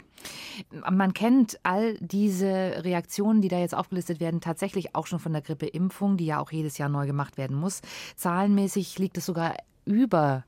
Man 0.89 1.13
kennt 1.13 1.59
all 1.63 1.97
diese 1.99 2.83
Reaktionen, 2.83 3.41
die 3.41 3.49
da 3.49 3.59
jetzt 3.59 3.75
aufgelistet 3.75 4.19
werden, 4.19 4.41
tatsächlich 4.41 4.95
auch 4.95 5.05
schon 5.05 5.19
von 5.19 5.33
der 5.33 5.41
Grippeimpfung, 5.41 6.17
die 6.17 6.25
ja 6.25 6.39
auch 6.39 6.51
jedes 6.51 6.77
Jahr 6.77 6.89
neu 6.89 7.05
gemacht 7.05 7.37
werden 7.37 7.55
muss. 7.55 7.81
Zahlenmäßig 8.15 8.97
liegt 8.97 9.17
es 9.17 9.25
sogar 9.25 9.55
über 9.85 10.45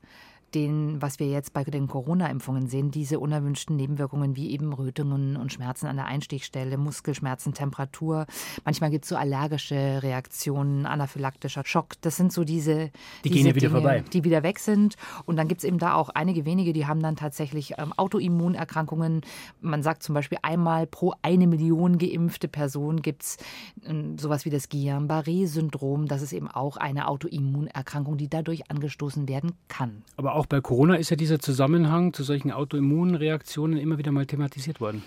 den, 0.54 1.00
was 1.00 1.18
wir 1.18 1.28
jetzt 1.28 1.52
bei 1.52 1.64
den 1.64 1.86
Corona-Impfungen 1.86 2.66
sehen, 2.66 2.90
diese 2.90 3.18
unerwünschten 3.20 3.76
Nebenwirkungen 3.76 4.36
wie 4.36 4.50
eben 4.50 4.72
Rötungen 4.72 5.36
und 5.36 5.52
Schmerzen 5.52 5.86
an 5.86 5.96
der 5.96 6.06
Einstichstelle, 6.06 6.76
Muskelschmerzen, 6.76 7.54
Temperatur. 7.54 8.26
Manchmal 8.64 8.90
gibt 8.90 9.04
es 9.04 9.08
so 9.10 9.16
allergische 9.16 10.02
Reaktionen, 10.02 10.86
anaphylaktischer 10.86 11.62
Schock. 11.64 11.94
Das 12.00 12.16
sind 12.16 12.32
so 12.32 12.44
diese, 12.44 12.90
die 13.24 13.30
diese 13.30 13.54
wieder 13.54 13.68
Dinge, 13.68 13.70
vorbei. 13.70 14.04
die 14.12 14.24
wieder 14.24 14.42
weg 14.42 14.58
sind. 14.58 14.96
Und 15.26 15.36
dann 15.36 15.48
gibt 15.48 15.60
es 15.60 15.64
eben 15.64 15.78
da 15.78 15.94
auch 15.94 16.08
einige 16.10 16.44
wenige, 16.44 16.72
die 16.72 16.86
haben 16.86 17.02
dann 17.02 17.16
tatsächlich 17.16 17.74
ähm, 17.78 17.92
Autoimmunerkrankungen. 17.96 19.22
Man 19.60 19.82
sagt 19.82 20.02
zum 20.02 20.14
Beispiel 20.14 20.38
einmal 20.42 20.86
pro 20.86 21.14
eine 21.22 21.46
Million 21.46 21.98
geimpfte 21.98 22.48
Person 22.48 23.02
gibt 23.02 23.22
es 23.22 23.36
ähm, 23.84 24.18
sowas 24.18 24.44
wie 24.44 24.50
das 24.50 24.68
Guillain-Barré-Syndrom. 24.68 26.06
Das 26.06 26.22
ist 26.22 26.32
eben 26.32 26.48
auch 26.48 26.76
eine 26.76 27.08
Autoimmunerkrankung, 27.08 28.16
die 28.16 28.28
dadurch 28.28 28.70
angestoßen 28.70 29.28
werden 29.28 29.52
kann. 29.68 30.02
Aber 30.16 30.34
auch 30.34 30.39
auch 30.40 30.46
bei 30.46 30.62
Corona 30.62 30.94
ist 30.94 31.10
ja 31.10 31.16
dieser 31.16 31.38
Zusammenhang 31.38 32.14
zu 32.14 32.24
solchen 32.24 32.50
Autoimmunreaktionen 32.50 33.76
immer 33.78 33.98
wieder 33.98 34.10
mal 34.10 34.24
thematisiert 34.24 34.80
worden. 34.80 35.02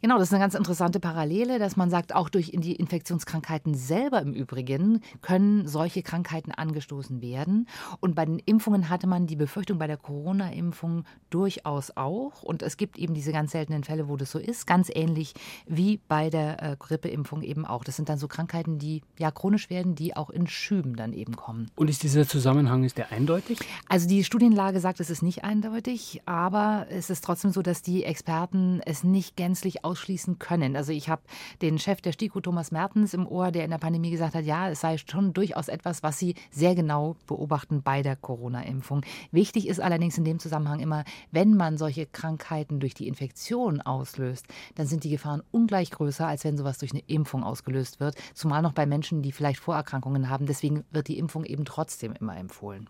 Genau, 0.00 0.16
das 0.16 0.28
ist 0.28 0.32
eine 0.32 0.42
ganz 0.42 0.54
interessante 0.54 0.98
Parallele, 0.98 1.58
dass 1.58 1.76
man 1.76 1.90
sagt, 1.90 2.14
auch 2.14 2.30
durch 2.30 2.52
die 2.54 2.74
Infektionskrankheiten 2.74 3.74
selber 3.74 4.22
im 4.22 4.32
Übrigen 4.32 5.02
können 5.20 5.68
solche 5.68 6.02
Krankheiten 6.02 6.52
angestoßen 6.52 7.20
werden. 7.20 7.68
Und 8.00 8.14
bei 8.14 8.24
den 8.24 8.38
Impfungen 8.38 8.88
hatte 8.88 9.06
man 9.06 9.26
die 9.26 9.36
Befürchtung 9.36 9.76
bei 9.76 9.86
der 9.86 9.98
Corona-Impfung 9.98 11.04
durchaus 11.28 11.94
auch. 11.94 12.42
Und 12.42 12.62
es 12.62 12.78
gibt 12.78 12.96
eben 12.96 13.12
diese 13.12 13.30
ganz 13.30 13.52
seltenen 13.52 13.84
Fälle, 13.84 14.08
wo 14.08 14.16
das 14.16 14.30
so 14.30 14.38
ist, 14.38 14.66
ganz 14.66 14.90
ähnlich 14.94 15.34
wie 15.66 16.00
bei 16.08 16.30
der 16.30 16.62
äh, 16.62 16.76
Grippeimpfung 16.78 17.42
eben 17.42 17.66
auch. 17.66 17.84
Das 17.84 17.96
sind 17.96 18.08
dann 18.08 18.16
so 18.16 18.26
Krankheiten, 18.26 18.78
die 18.78 19.02
ja 19.18 19.30
chronisch 19.30 19.68
werden, 19.68 19.94
die 19.94 20.16
auch 20.16 20.30
in 20.30 20.46
Schüben 20.46 20.96
dann 20.96 21.12
eben 21.12 21.36
kommen. 21.36 21.70
Und 21.76 21.90
ist 21.90 22.02
dieser 22.02 22.26
Zusammenhang, 22.26 22.84
ist 22.84 22.96
der 22.96 23.12
eindeutig? 23.12 23.58
Also 23.86 24.08
die 24.08 24.24
Studienlage 24.24 24.77
gesagt, 24.78 25.00
es 25.00 25.10
ist 25.10 25.22
nicht 25.22 25.42
eindeutig, 25.42 26.22
aber 26.24 26.86
es 26.88 27.10
ist 27.10 27.24
trotzdem 27.24 27.50
so, 27.50 27.62
dass 27.62 27.82
die 27.82 28.04
Experten 28.04 28.80
es 28.86 29.02
nicht 29.02 29.34
gänzlich 29.34 29.84
ausschließen 29.84 30.38
können. 30.38 30.76
Also 30.76 30.92
ich 30.92 31.08
habe 31.08 31.22
den 31.62 31.80
Chef 31.80 32.00
der 32.00 32.12
STIKO, 32.12 32.40
Thomas 32.40 32.70
Mertens, 32.70 33.12
im 33.12 33.26
Ohr, 33.26 33.50
der 33.50 33.64
in 33.64 33.72
der 33.72 33.78
Pandemie 33.78 34.12
gesagt 34.12 34.36
hat, 34.36 34.44
ja, 34.44 34.70
es 34.70 34.80
sei 34.80 34.96
schon 34.98 35.32
durchaus 35.32 35.66
etwas, 35.66 36.04
was 36.04 36.20
sie 36.20 36.36
sehr 36.52 36.76
genau 36.76 37.16
beobachten 37.26 37.82
bei 37.82 38.02
der 38.02 38.14
Corona-Impfung. 38.14 39.02
Wichtig 39.32 39.66
ist 39.66 39.80
allerdings 39.80 40.16
in 40.16 40.24
dem 40.24 40.38
Zusammenhang 40.38 40.78
immer, 40.78 41.02
wenn 41.32 41.54
man 41.54 41.76
solche 41.76 42.06
Krankheiten 42.06 42.78
durch 42.78 42.94
die 42.94 43.08
Infektion 43.08 43.80
auslöst, 43.80 44.46
dann 44.76 44.86
sind 44.86 45.02
die 45.02 45.10
Gefahren 45.10 45.42
ungleich 45.50 45.90
größer, 45.90 46.24
als 46.24 46.44
wenn 46.44 46.56
sowas 46.56 46.78
durch 46.78 46.92
eine 46.92 47.02
Impfung 47.08 47.42
ausgelöst 47.42 47.98
wird. 47.98 48.14
Zumal 48.32 48.62
noch 48.62 48.74
bei 48.74 48.86
Menschen, 48.86 49.22
die 49.22 49.32
vielleicht 49.32 49.58
Vorerkrankungen 49.58 50.30
haben. 50.30 50.46
Deswegen 50.46 50.84
wird 50.92 51.08
die 51.08 51.18
Impfung 51.18 51.44
eben 51.44 51.64
trotzdem 51.64 52.12
immer 52.12 52.36
empfohlen. 52.36 52.86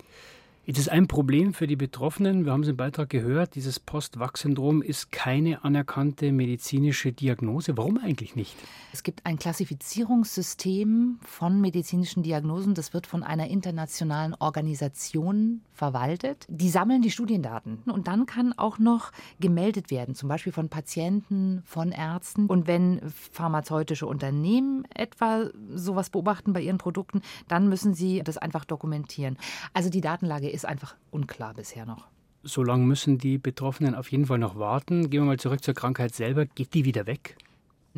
Jetzt 0.69 0.81
ist 0.81 0.91
ein 0.91 1.09
Problem 1.09 1.55
für 1.55 1.67
die 1.67 1.77
Betroffenen, 1.77 2.45
wir 2.45 2.53
haben 2.53 2.63
es 2.63 2.69
im 2.69 2.77
Beitrag 2.77 3.09
gehört, 3.09 3.55
dieses 3.55 3.81
Post-Vax-Syndrom 3.81 4.83
ist 4.83 5.11
keine 5.11 5.65
anerkannte 5.65 6.31
medizinische 6.31 7.11
Diagnose. 7.11 7.79
Warum 7.79 7.97
eigentlich 7.97 8.37
nicht? 8.37 8.55
Es 8.93 9.03
gibt 9.03 9.25
ein 9.25 9.39
Klassifizierungssystem 9.39 11.21
von 11.23 11.63
medizinischen 11.63 12.23
Diagnosen, 12.23 12.75
das 12.75 12.93
wird 12.93 13.07
von 13.07 13.23
einer 13.23 13.49
internationalen 13.49 14.35
Organisation 14.35 15.63
verwaltet. 15.73 16.45
Die 16.51 16.69
sammeln 16.69 17.01
die 17.01 17.13
Studiendaten 17.13 17.79
und 17.87 18.07
dann 18.07 18.27
kann 18.27 18.53
auch 18.53 18.79
noch 18.79 19.13
gemeldet 19.41 19.91
werden, 19.91 20.15
zum 20.15 20.29
Beispiel 20.29 20.53
von 20.53 20.69
Patienten, 20.69 21.63
von 21.65 21.93
Ärzten. 21.93 22.45
Und 22.45 22.67
wenn 22.67 23.01
pharmazeutische 23.33 24.07
Unternehmen 24.07 24.85
etwa 24.95 25.49
sowas 25.71 26.11
beobachten 26.11 26.53
bei 26.53 26.61
ihren 26.61 26.77
Produkten, 26.77 27.23
dann 27.47 27.71
müssen 27.71 27.95
sie 27.95 28.21
das 28.23 28.37
einfach 28.37 28.67
dokumentieren. 28.67 29.39
Also 29.73 29.89
die 29.89 30.03
Datenlage 30.03 30.51
ist 30.51 30.58
ist 30.59 30.67
einfach 30.67 30.97
unklar 31.11 31.55
bisher 31.55 31.87
noch. 31.87 32.09
So 32.43 32.63
lange 32.63 32.85
müssen 32.85 33.19
die 33.19 33.39
Betroffenen 33.39 33.95
auf 33.95 34.11
jeden 34.11 34.27
Fall 34.27 34.39
noch 34.39 34.59
warten. 34.59 35.11
Gehen 35.11 35.23
wir 35.23 35.27
mal 35.27 35.39
zurück 35.39 35.63
zur 35.63 35.75
Krankheit 35.75 36.15
selber. 36.15 36.47
Geht 36.47 36.75
die 36.75 36.85
wieder 36.85 37.07
weg? 37.07 37.37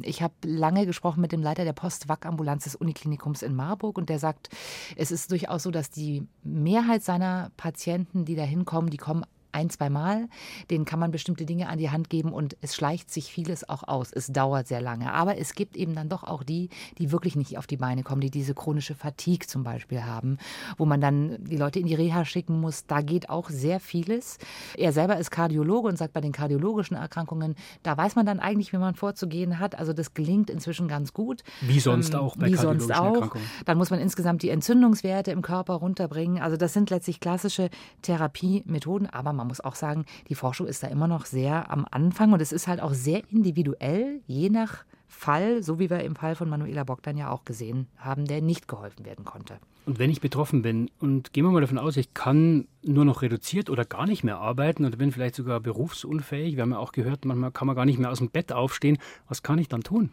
Ich 0.02 0.22
habe 0.22 0.34
lange 0.44 0.86
gesprochen 0.86 1.20
mit 1.20 1.32
dem 1.32 1.42
Leiter 1.42 1.64
der 1.64 1.72
Post-Wack-Ambulanz 1.72 2.64
des 2.64 2.76
Uniklinikums 2.76 3.42
in 3.42 3.54
Marburg 3.54 3.98
und 3.98 4.08
der 4.08 4.18
sagt, 4.18 4.48
es 4.96 5.10
ist 5.10 5.30
durchaus 5.30 5.62
so, 5.62 5.70
dass 5.70 5.90
die 5.90 6.26
Mehrheit 6.42 7.02
seiner 7.02 7.50
Patienten, 7.56 8.24
die 8.24 8.36
da 8.36 8.42
hinkommen, 8.42 8.90
die 8.90 8.96
kommen 8.96 9.24
ein, 9.52 9.70
zwei 9.70 9.90
Mal. 9.90 10.28
Denen 10.70 10.84
kann 10.84 10.98
man 10.98 11.10
bestimmte 11.10 11.44
Dinge 11.46 11.68
an 11.68 11.78
die 11.78 11.90
Hand 11.90 12.10
geben 12.10 12.32
und 12.32 12.56
es 12.60 12.74
schleicht 12.74 13.10
sich 13.10 13.32
vieles 13.32 13.68
auch 13.68 13.86
aus. 13.86 14.12
Es 14.12 14.28
dauert 14.28 14.68
sehr 14.68 14.80
lange. 14.80 15.12
Aber 15.12 15.38
es 15.38 15.54
gibt 15.54 15.76
eben 15.76 15.94
dann 15.94 16.08
doch 16.08 16.24
auch 16.24 16.42
die, 16.42 16.68
die 16.98 17.12
wirklich 17.12 17.36
nicht 17.36 17.58
auf 17.58 17.66
die 17.66 17.76
Beine 17.76 18.02
kommen, 18.02 18.20
die 18.20 18.30
diese 18.30 18.54
chronische 18.54 18.94
Fatigue 18.94 19.46
zum 19.46 19.62
Beispiel 19.62 20.04
haben, 20.04 20.38
wo 20.76 20.84
man 20.84 21.00
dann 21.00 21.42
die 21.44 21.56
Leute 21.56 21.78
in 21.78 21.86
die 21.86 21.94
Reha 21.94 22.24
schicken 22.24 22.60
muss. 22.60 22.86
Da 22.86 23.00
geht 23.00 23.30
auch 23.30 23.50
sehr 23.50 23.80
vieles. 23.80 24.38
Er 24.76 24.92
selber 24.92 25.18
ist 25.18 25.30
Kardiologe 25.30 25.88
und 25.88 25.96
sagt, 25.96 26.12
bei 26.12 26.20
den 26.20 26.32
kardiologischen 26.32 26.96
Erkrankungen, 26.96 27.54
da 27.82 27.96
weiß 27.96 28.16
man 28.16 28.26
dann 28.26 28.40
eigentlich, 28.40 28.72
wie 28.72 28.78
man 28.78 28.94
vorzugehen 28.94 29.58
hat. 29.58 29.78
Also 29.78 29.92
das 29.92 30.14
gelingt 30.14 30.50
inzwischen 30.50 30.88
ganz 30.88 31.12
gut. 31.12 31.42
Wie 31.60 31.80
sonst 31.80 32.14
ähm, 32.14 32.20
auch 32.20 32.36
bei 32.36 32.46
wie 32.46 32.56
sonst 32.56 32.92
auch. 32.92 33.36
Dann 33.64 33.78
muss 33.78 33.90
man 33.90 34.00
insgesamt 34.00 34.42
die 34.42 34.50
Entzündungswerte 34.50 35.30
im 35.30 35.42
Körper 35.42 35.74
runterbringen. 35.74 36.42
Also 36.42 36.56
das 36.56 36.72
sind 36.72 36.90
letztlich 36.90 37.20
klassische 37.20 37.70
Therapiemethoden, 38.02 39.08
aber 39.08 39.32
man 39.40 39.48
muss 39.48 39.60
auch 39.60 39.74
sagen, 39.74 40.04
die 40.28 40.34
Forschung 40.34 40.66
ist 40.66 40.82
da 40.82 40.88
immer 40.88 41.08
noch 41.08 41.24
sehr 41.24 41.70
am 41.70 41.86
Anfang 41.90 42.32
und 42.32 42.42
es 42.42 42.52
ist 42.52 42.68
halt 42.68 42.80
auch 42.80 42.92
sehr 42.92 43.22
individuell, 43.30 44.20
je 44.26 44.50
nach 44.50 44.84
Fall, 45.08 45.62
so 45.62 45.78
wie 45.78 45.90
wir 45.90 46.00
im 46.00 46.14
Fall 46.14 46.34
von 46.34 46.48
Manuela 46.48 46.84
Bogdan 46.84 47.16
ja 47.16 47.30
auch 47.30 47.44
gesehen 47.44 47.88
haben, 47.96 48.26
der 48.26 48.42
nicht 48.42 48.68
geholfen 48.68 49.04
werden 49.04 49.24
konnte. 49.24 49.58
Und 49.86 49.98
wenn 49.98 50.10
ich 50.10 50.20
betroffen 50.20 50.62
bin 50.62 50.90
und 51.00 51.32
gehen 51.32 51.44
wir 51.44 51.50
mal 51.50 51.60
davon 51.60 51.78
aus, 51.78 51.96
ich 51.96 52.14
kann 52.14 52.68
nur 52.84 53.04
noch 53.04 53.22
reduziert 53.22 53.70
oder 53.70 53.84
gar 53.84 54.06
nicht 54.06 54.22
mehr 54.22 54.38
arbeiten 54.38 54.84
oder 54.84 54.96
bin 54.96 55.10
vielleicht 55.10 55.34
sogar 55.34 55.58
berufsunfähig, 55.58 56.56
wir 56.56 56.62
haben 56.62 56.72
ja 56.72 56.78
auch 56.78 56.92
gehört, 56.92 57.24
manchmal 57.24 57.50
kann 57.50 57.66
man 57.66 57.74
gar 57.74 57.86
nicht 57.86 57.98
mehr 57.98 58.10
aus 58.10 58.18
dem 58.18 58.30
Bett 58.30 58.52
aufstehen, 58.52 58.98
was 59.26 59.42
kann 59.42 59.58
ich 59.58 59.68
dann 59.68 59.82
tun? 59.82 60.10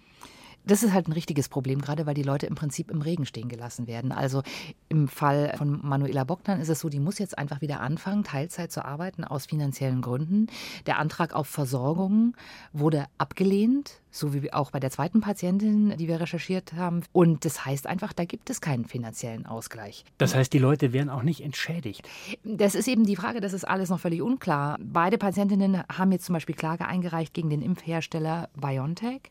Das 0.68 0.84
ist 0.84 0.94
halt 0.94 1.08
ein 1.08 1.14
richtiges 1.14 1.48
Problem, 1.48 1.80
gerade 1.80 2.06
weil 2.06 2.14
die 2.14 2.24
Leute 2.24 2.46
im 2.46 2.56
Prinzip 2.56 2.92
im 2.92 3.02
Regen 3.02 3.26
stehen 3.26 3.48
gelassen 3.48 3.88
werden. 3.88 4.12
Also 4.12 4.44
im 4.90 5.08
Fall 5.08 5.54
von 5.58 5.80
Manuela 5.82 6.26
Bogdan 6.26 6.60
ist 6.60 6.68
es 6.68 6.82
so, 6.82 6.90
die 6.90 7.00
muss 7.00 7.20
jetzt 7.20 7.38
einfach 7.38 7.62
wieder 7.62 7.80
anfangen, 7.80 8.26
Teilzeit 8.26 8.72
zu 8.72 8.84
arbeiten 8.84 9.24
aus 9.24 9.46
finanziellen 9.46 10.02
Gründen. 10.02 10.48
Der 10.86 11.00
Antrag 11.00 11.34
auf 11.34 11.48
Versorgung 11.48 12.36
wurde 12.74 13.06
abgelehnt 13.18 14.02
so 14.12 14.34
wie 14.34 14.52
auch 14.54 14.72
bei 14.72 14.80
der 14.80 14.92
zweiten 14.92 15.22
Patientin, 15.22 15.96
die 15.98 16.08
wir 16.08 16.20
recherchiert 16.20 16.74
haben. 16.74 17.04
Und 17.12 17.46
das 17.46 17.66
heißt 17.66 17.88
einfach, 17.88 18.14
da 18.14 18.26
gibt 18.26 18.50
es 18.50 18.62
keinen 18.62 18.86
finanziellen 18.86 19.46
Ausgleich. 19.46 20.06
Das 20.18 20.36
heißt, 20.36 20.52
die 20.54 20.60
Leute 20.60 20.94
werden 20.94 21.10
auch 21.10 21.24
nicht 21.24 21.42
entschädigt. 21.42 22.08
Das 22.44 22.76
ist 22.76 22.88
eben 22.88 23.06
die 23.06 23.16
Frage, 23.16 23.42
das 23.42 23.54
ist 23.54 23.68
alles 23.68 23.90
noch 23.90 24.00
völlig 24.00 24.22
unklar. 24.22 24.78
Beide 24.82 25.18
Patientinnen 25.18 25.84
haben 25.92 26.12
jetzt 26.12 26.26
zum 26.26 26.34
Beispiel 26.34 26.56
Klage 26.56 26.86
eingereicht 26.88 27.34
gegen 27.34 27.50
den 27.50 27.62
Impfhersteller 27.62 28.50
BioNTech. 28.56 29.22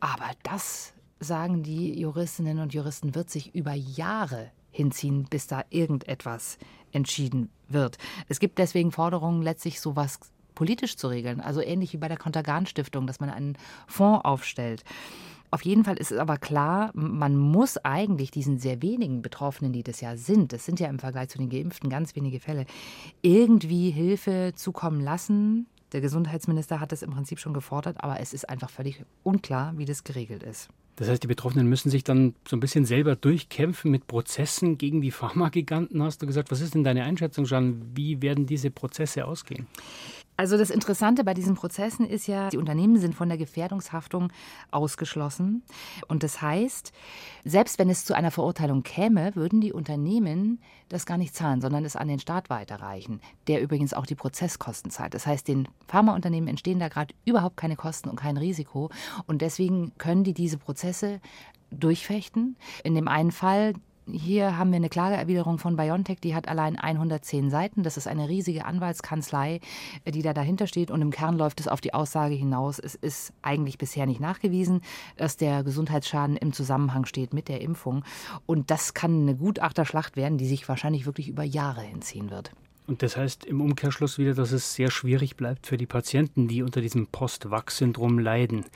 Aber 0.00 0.30
das, 0.42 0.92
sagen 1.20 1.62
die 1.62 1.98
Juristinnen 1.98 2.58
und 2.58 2.74
Juristen, 2.74 3.14
wird 3.14 3.30
sich 3.30 3.54
über 3.54 3.72
Jahre 3.72 4.50
hinziehen, 4.70 5.24
bis 5.30 5.46
da 5.46 5.64
irgendetwas 5.70 6.58
entschieden 6.92 7.50
wird. 7.68 7.98
Es 8.28 8.40
gibt 8.40 8.58
deswegen 8.58 8.92
Forderungen, 8.92 9.42
letztlich 9.42 9.80
sowas 9.80 10.18
politisch 10.54 10.96
zu 10.96 11.08
regeln. 11.08 11.40
Also 11.40 11.60
ähnlich 11.60 11.92
wie 11.92 11.98
bei 11.98 12.08
der 12.08 12.16
Kontergan-Stiftung, 12.16 13.06
dass 13.06 13.20
man 13.20 13.30
einen 13.30 13.56
Fonds 13.86 14.24
aufstellt. 14.24 14.84
Auf 15.50 15.62
jeden 15.62 15.84
Fall 15.84 15.98
ist 15.98 16.10
es 16.10 16.18
aber 16.18 16.36
klar, 16.36 16.90
man 16.94 17.36
muss 17.36 17.76
eigentlich 17.78 18.32
diesen 18.32 18.58
sehr 18.58 18.82
wenigen 18.82 19.22
Betroffenen, 19.22 19.72
die 19.72 19.84
das 19.84 20.00
ja 20.00 20.16
sind, 20.16 20.52
das 20.52 20.64
sind 20.64 20.80
ja 20.80 20.88
im 20.88 20.98
Vergleich 20.98 21.28
zu 21.28 21.38
den 21.38 21.48
Geimpften 21.48 21.88
ganz 21.90 22.16
wenige 22.16 22.40
Fälle, 22.40 22.66
irgendwie 23.22 23.90
Hilfe 23.90 24.52
zukommen 24.56 25.00
lassen. 25.00 25.66
Der 25.92 26.00
Gesundheitsminister 26.00 26.80
hat 26.80 26.90
das 26.90 27.02
im 27.02 27.10
Prinzip 27.12 27.38
schon 27.38 27.54
gefordert, 27.54 27.98
aber 28.00 28.18
es 28.18 28.34
ist 28.34 28.48
einfach 28.48 28.68
völlig 28.68 29.04
unklar, 29.22 29.74
wie 29.76 29.84
das 29.84 30.02
geregelt 30.02 30.42
ist. 30.42 30.70
Das 30.96 31.08
heißt, 31.08 31.22
die 31.22 31.28
Betroffenen 31.28 31.68
müssen 31.68 31.90
sich 31.90 32.02
dann 32.02 32.34
so 32.48 32.56
ein 32.56 32.60
bisschen 32.60 32.84
selber 32.84 33.14
durchkämpfen 33.16 33.92
mit 33.92 34.08
Prozessen 34.08 34.76
gegen 34.78 35.00
die 35.00 35.10
Pharmagiganten, 35.10 36.02
hast 36.02 36.22
du 36.22 36.26
gesagt. 36.26 36.50
Was 36.50 36.60
ist 36.60 36.74
denn 36.74 36.82
deine 36.82 37.04
Einschätzung, 37.04 37.44
Jean? 37.44 37.80
Wie 37.94 38.22
werden 38.22 38.46
diese 38.46 38.70
Prozesse 38.70 39.24
ausgehen? 39.24 39.68
Also 40.36 40.58
das 40.58 40.70
Interessante 40.70 41.22
bei 41.22 41.32
diesen 41.32 41.54
Prozessen 41.54 42.06
ist 42.06 42.26
ja, 42.26 42.48
die 42.48 42.58
Unternehmen 42.58 42.98
sind 42.98 43.14
von 43.14 43.28
der 43.28 43.38
Gefährdungshaftung 43.38 44.32
ausgeschlossen. 44.72 45.62
Und 46.08 46.24
das 46.24 46.42
heißt, 46.42 46.92
selbst 47.44 47.78
wenn 47.78 47.88
es 47.88 48.04
zu 48.04 48.14
einer 48.14 48.32
Verurteilung 48.32 48.82
käme, 48.82 49.36
würden 49.36 49.60
die 49.60 49.72
Unternehmen 49.72 50.60
das 50.88 51.06
gar 51.06 51.18
nicht 51.18 51.36
zahlen, 51.36 51.60
sondern 51.60 51.84
es 51.84 51.94
an 51.94 52.08
den 52.08 52.18
Staat 52.18 52.50
weiterreichen, 52.50 53.20
der 53.46 53.62
übrigens 53.62 53.94
auch 53.94 54.06
die 54.06 54.16
Prozesskosten 54.16 54.90
zahlt. 54.90 55.14
Das 55.14 55.26
heißt, 55.26 55.46
den 55.46 55.68
Pharmaunternehmen 55.86 56.48
entstehen 56.48 56.80
da 56.80 56.88
gerade 56.88 57.14
überhaupt 57.24 57.56
keine 57.56 57.76
Kosten 57.76 58.08
und 58.08 58.16
kein 58.16 58.36
Risiko. 58.36 58.90
Und 59.26 59.40
deswegen 59.40 59.92
können 59.98 60.24
die 60.24 60.34
diese 60.34 60.58
Prozesse 60.58 61.20
durchfechten. 61.70 62.56
In 62.82 62.94
dem 62.94 63.06
einen 63.06 63.30
Fall, 63.30 63.74
hier 64.10 64.58
haben 64.58 64.70
wir 64.70 64.76
eine 64.76 64.88
Klageerwiderung 64.88 65.58
von 65.58 65.76
BioNTech, 65.76 66.20
die 66.20 66.34
hat 66.34 66.48
allein 66.48 66.76
110 66.76 67.50
Seiten. 67.50 67.82
Das 67.82 67.96
ist 67.96 68.06
eine 68.06 68.28
riesige 68.28 68.64
Anwaltskanzlei, 68.64 69.60
äh, 70.04 70.10
die 70.10 70.22
da 70.22 70.34
dahinter 70.34 70.66
steht. 70.66 70.90
Und 70.90 71.02
im 71.02 71.10
Kern 71.10 71.38
läuft 71.38 71.60
es 71.60 71.68
auf 71.68 71.80
die 71.80 71.94
Aussage 71.94 72.34
hinaus, 72.34 72.78
es 72.78 72.94
ist 72.94 73.32
eigentlich 73.42 73.78
bisher 73.78 74.06
nicht 74.06 74.20
nachgewiesen, 74.20 74.82
dass 75.16 75.36
der 75.36 75.64
Gesundheitsschaden 75.64 76.36
im 76.36 76.52
Zusammenhang 76.52 77.06
steht 77.06 77.32
mit 77.32 77.48
der 77.48 77.60
Impfung. 77.60 78.04
Und 78.46 78.70
das 78.70 78.94
kann 78.94 79.22
eine 79.22 79.36
Gutachterschlacht 79.36 80.16
werden, 80.16 80.38
die 80.38 80.46
sich 80.46 80.68
wahrscheinlich 80.68 81.06
wirklich 81.06 81.28
über 81.28 81.44
Jahre 81.44 81.82
hinziehen 81.82 82.30
wird. 82.30 82.52
Und 82.86 83.02
das 83.02 83.16
heißt 83.16 83.46
im 83.46 83.60
Umkehrschluss 83.60 84.18
wieder, 84.18 84.34
dass 84.34 84.52
es 84.52 84.74
sehr 84.74 84.90
schwierig 84.90 85.36
bleibt 85.36 85.66
für 85.66 85.78
die 85.78 85.86
Patienten, 85.86 86.48
die 86.48 86.62
unter 86.62 86.80
diesem 86.80 87.06
Post-Wachs-Syndrom 87.06 88.18
leiden. 88.18 88.66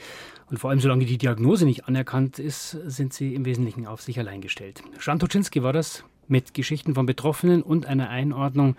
Und 0.50 0.58
vor 0.58 0.70
allem, 0.70 0.80
solange 0.80 1.04
die 1.04 1.18
Diagnose 1.18 1.66
nicht 1.66 1.86
anerkannt 1.86 2.38
ist, 2.38 2.70
sind 2.70 3.12
sie 3.12 3.34
im 3.34 3.44
Wesentlichen 3.44 3.86
auf 3.86 4.00
sich 4.00 4.18
allein 4.18 4.40
gestellt. 4.40 4.82
Jan 5.04 5.18
Toczynski 5.18 5.62
war 5.62 5.74
das 5.74 6.04
mit 6.26 6.54
Geschichten 6.54 6.94
von 6.94 7.04
Betroffenen 7.04 7.62
und 7.62 7.86
einer 7.86 8.08
Einordnung, 8.08 8.76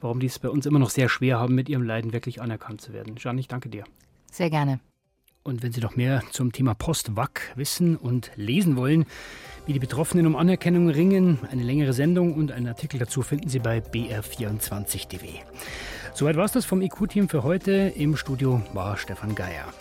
warum 0.00 0.20
die 0.20 0.26
es 0.26 0.38
bei 0.38 0.48
uns 0.48 0.64
immer 0.66 0.78
noch 0.78 0.90
sehr 0.90 1.08
schwer 1.08 1.40
haben, 1.40 1.56
mit 1.56 1.68
ihrem 1.68 1.82
Leiden 1.82 2.12
wirklich 2.12 2.40
anerkannt 2.40 2.80
zu 2.80 2.92
werden. 2.92 3.16
Jan, 3.18 3.38
ich 3.38 3.48
danke 3.48 3.68
dir. 3.68 3.84
Sehr 4.30 4.50
gerne. 4.50 4.78
Und 5.42 5.62
wenn 5.62 5.72
Sie 5.72 5.80
noch 5.80 5.96
mehr 5.96 6.22
zum 6.30 6.52
Thema 6.52 6.74
Post-Wack 6.74 7.52
wissen 7.56 7.96
und 7.96 8.30
lesen 8.36 8.76
wollen, 8.76 9.06
wie 9.66 9.72
die 9.72 9.78
Betroffenen 9.78 10.26
um 10.26 10.36
Anerkennung 10.36 10.88
ringen, 10.90 11.38
eine 11.50 11.62
längere 11.62 11.92
Sendung 11.92 12.34
und 12.34 12.52
einen 12.52 12.68
Artikel 12.68 12.98
dazu 12.98 13.22
finden 13.22 13.48
Sie 13.48 13.58
bei 13.58 13.78
br24.de. 13.78 15.40
Soweit 16.14 16.36
war 16.36 16.44
es 16.44 16.52
das 16.52 16.64
vom 16.64 16.82
IQ-Team 16.82 17.28
für 17.28 17.44
heute. 17.44 17.92
Im 17.94 18.16
Studio 18.16 18.62
war 18.72 18.96
Stefan 18.96 19.34
Geier. 19.34 19.72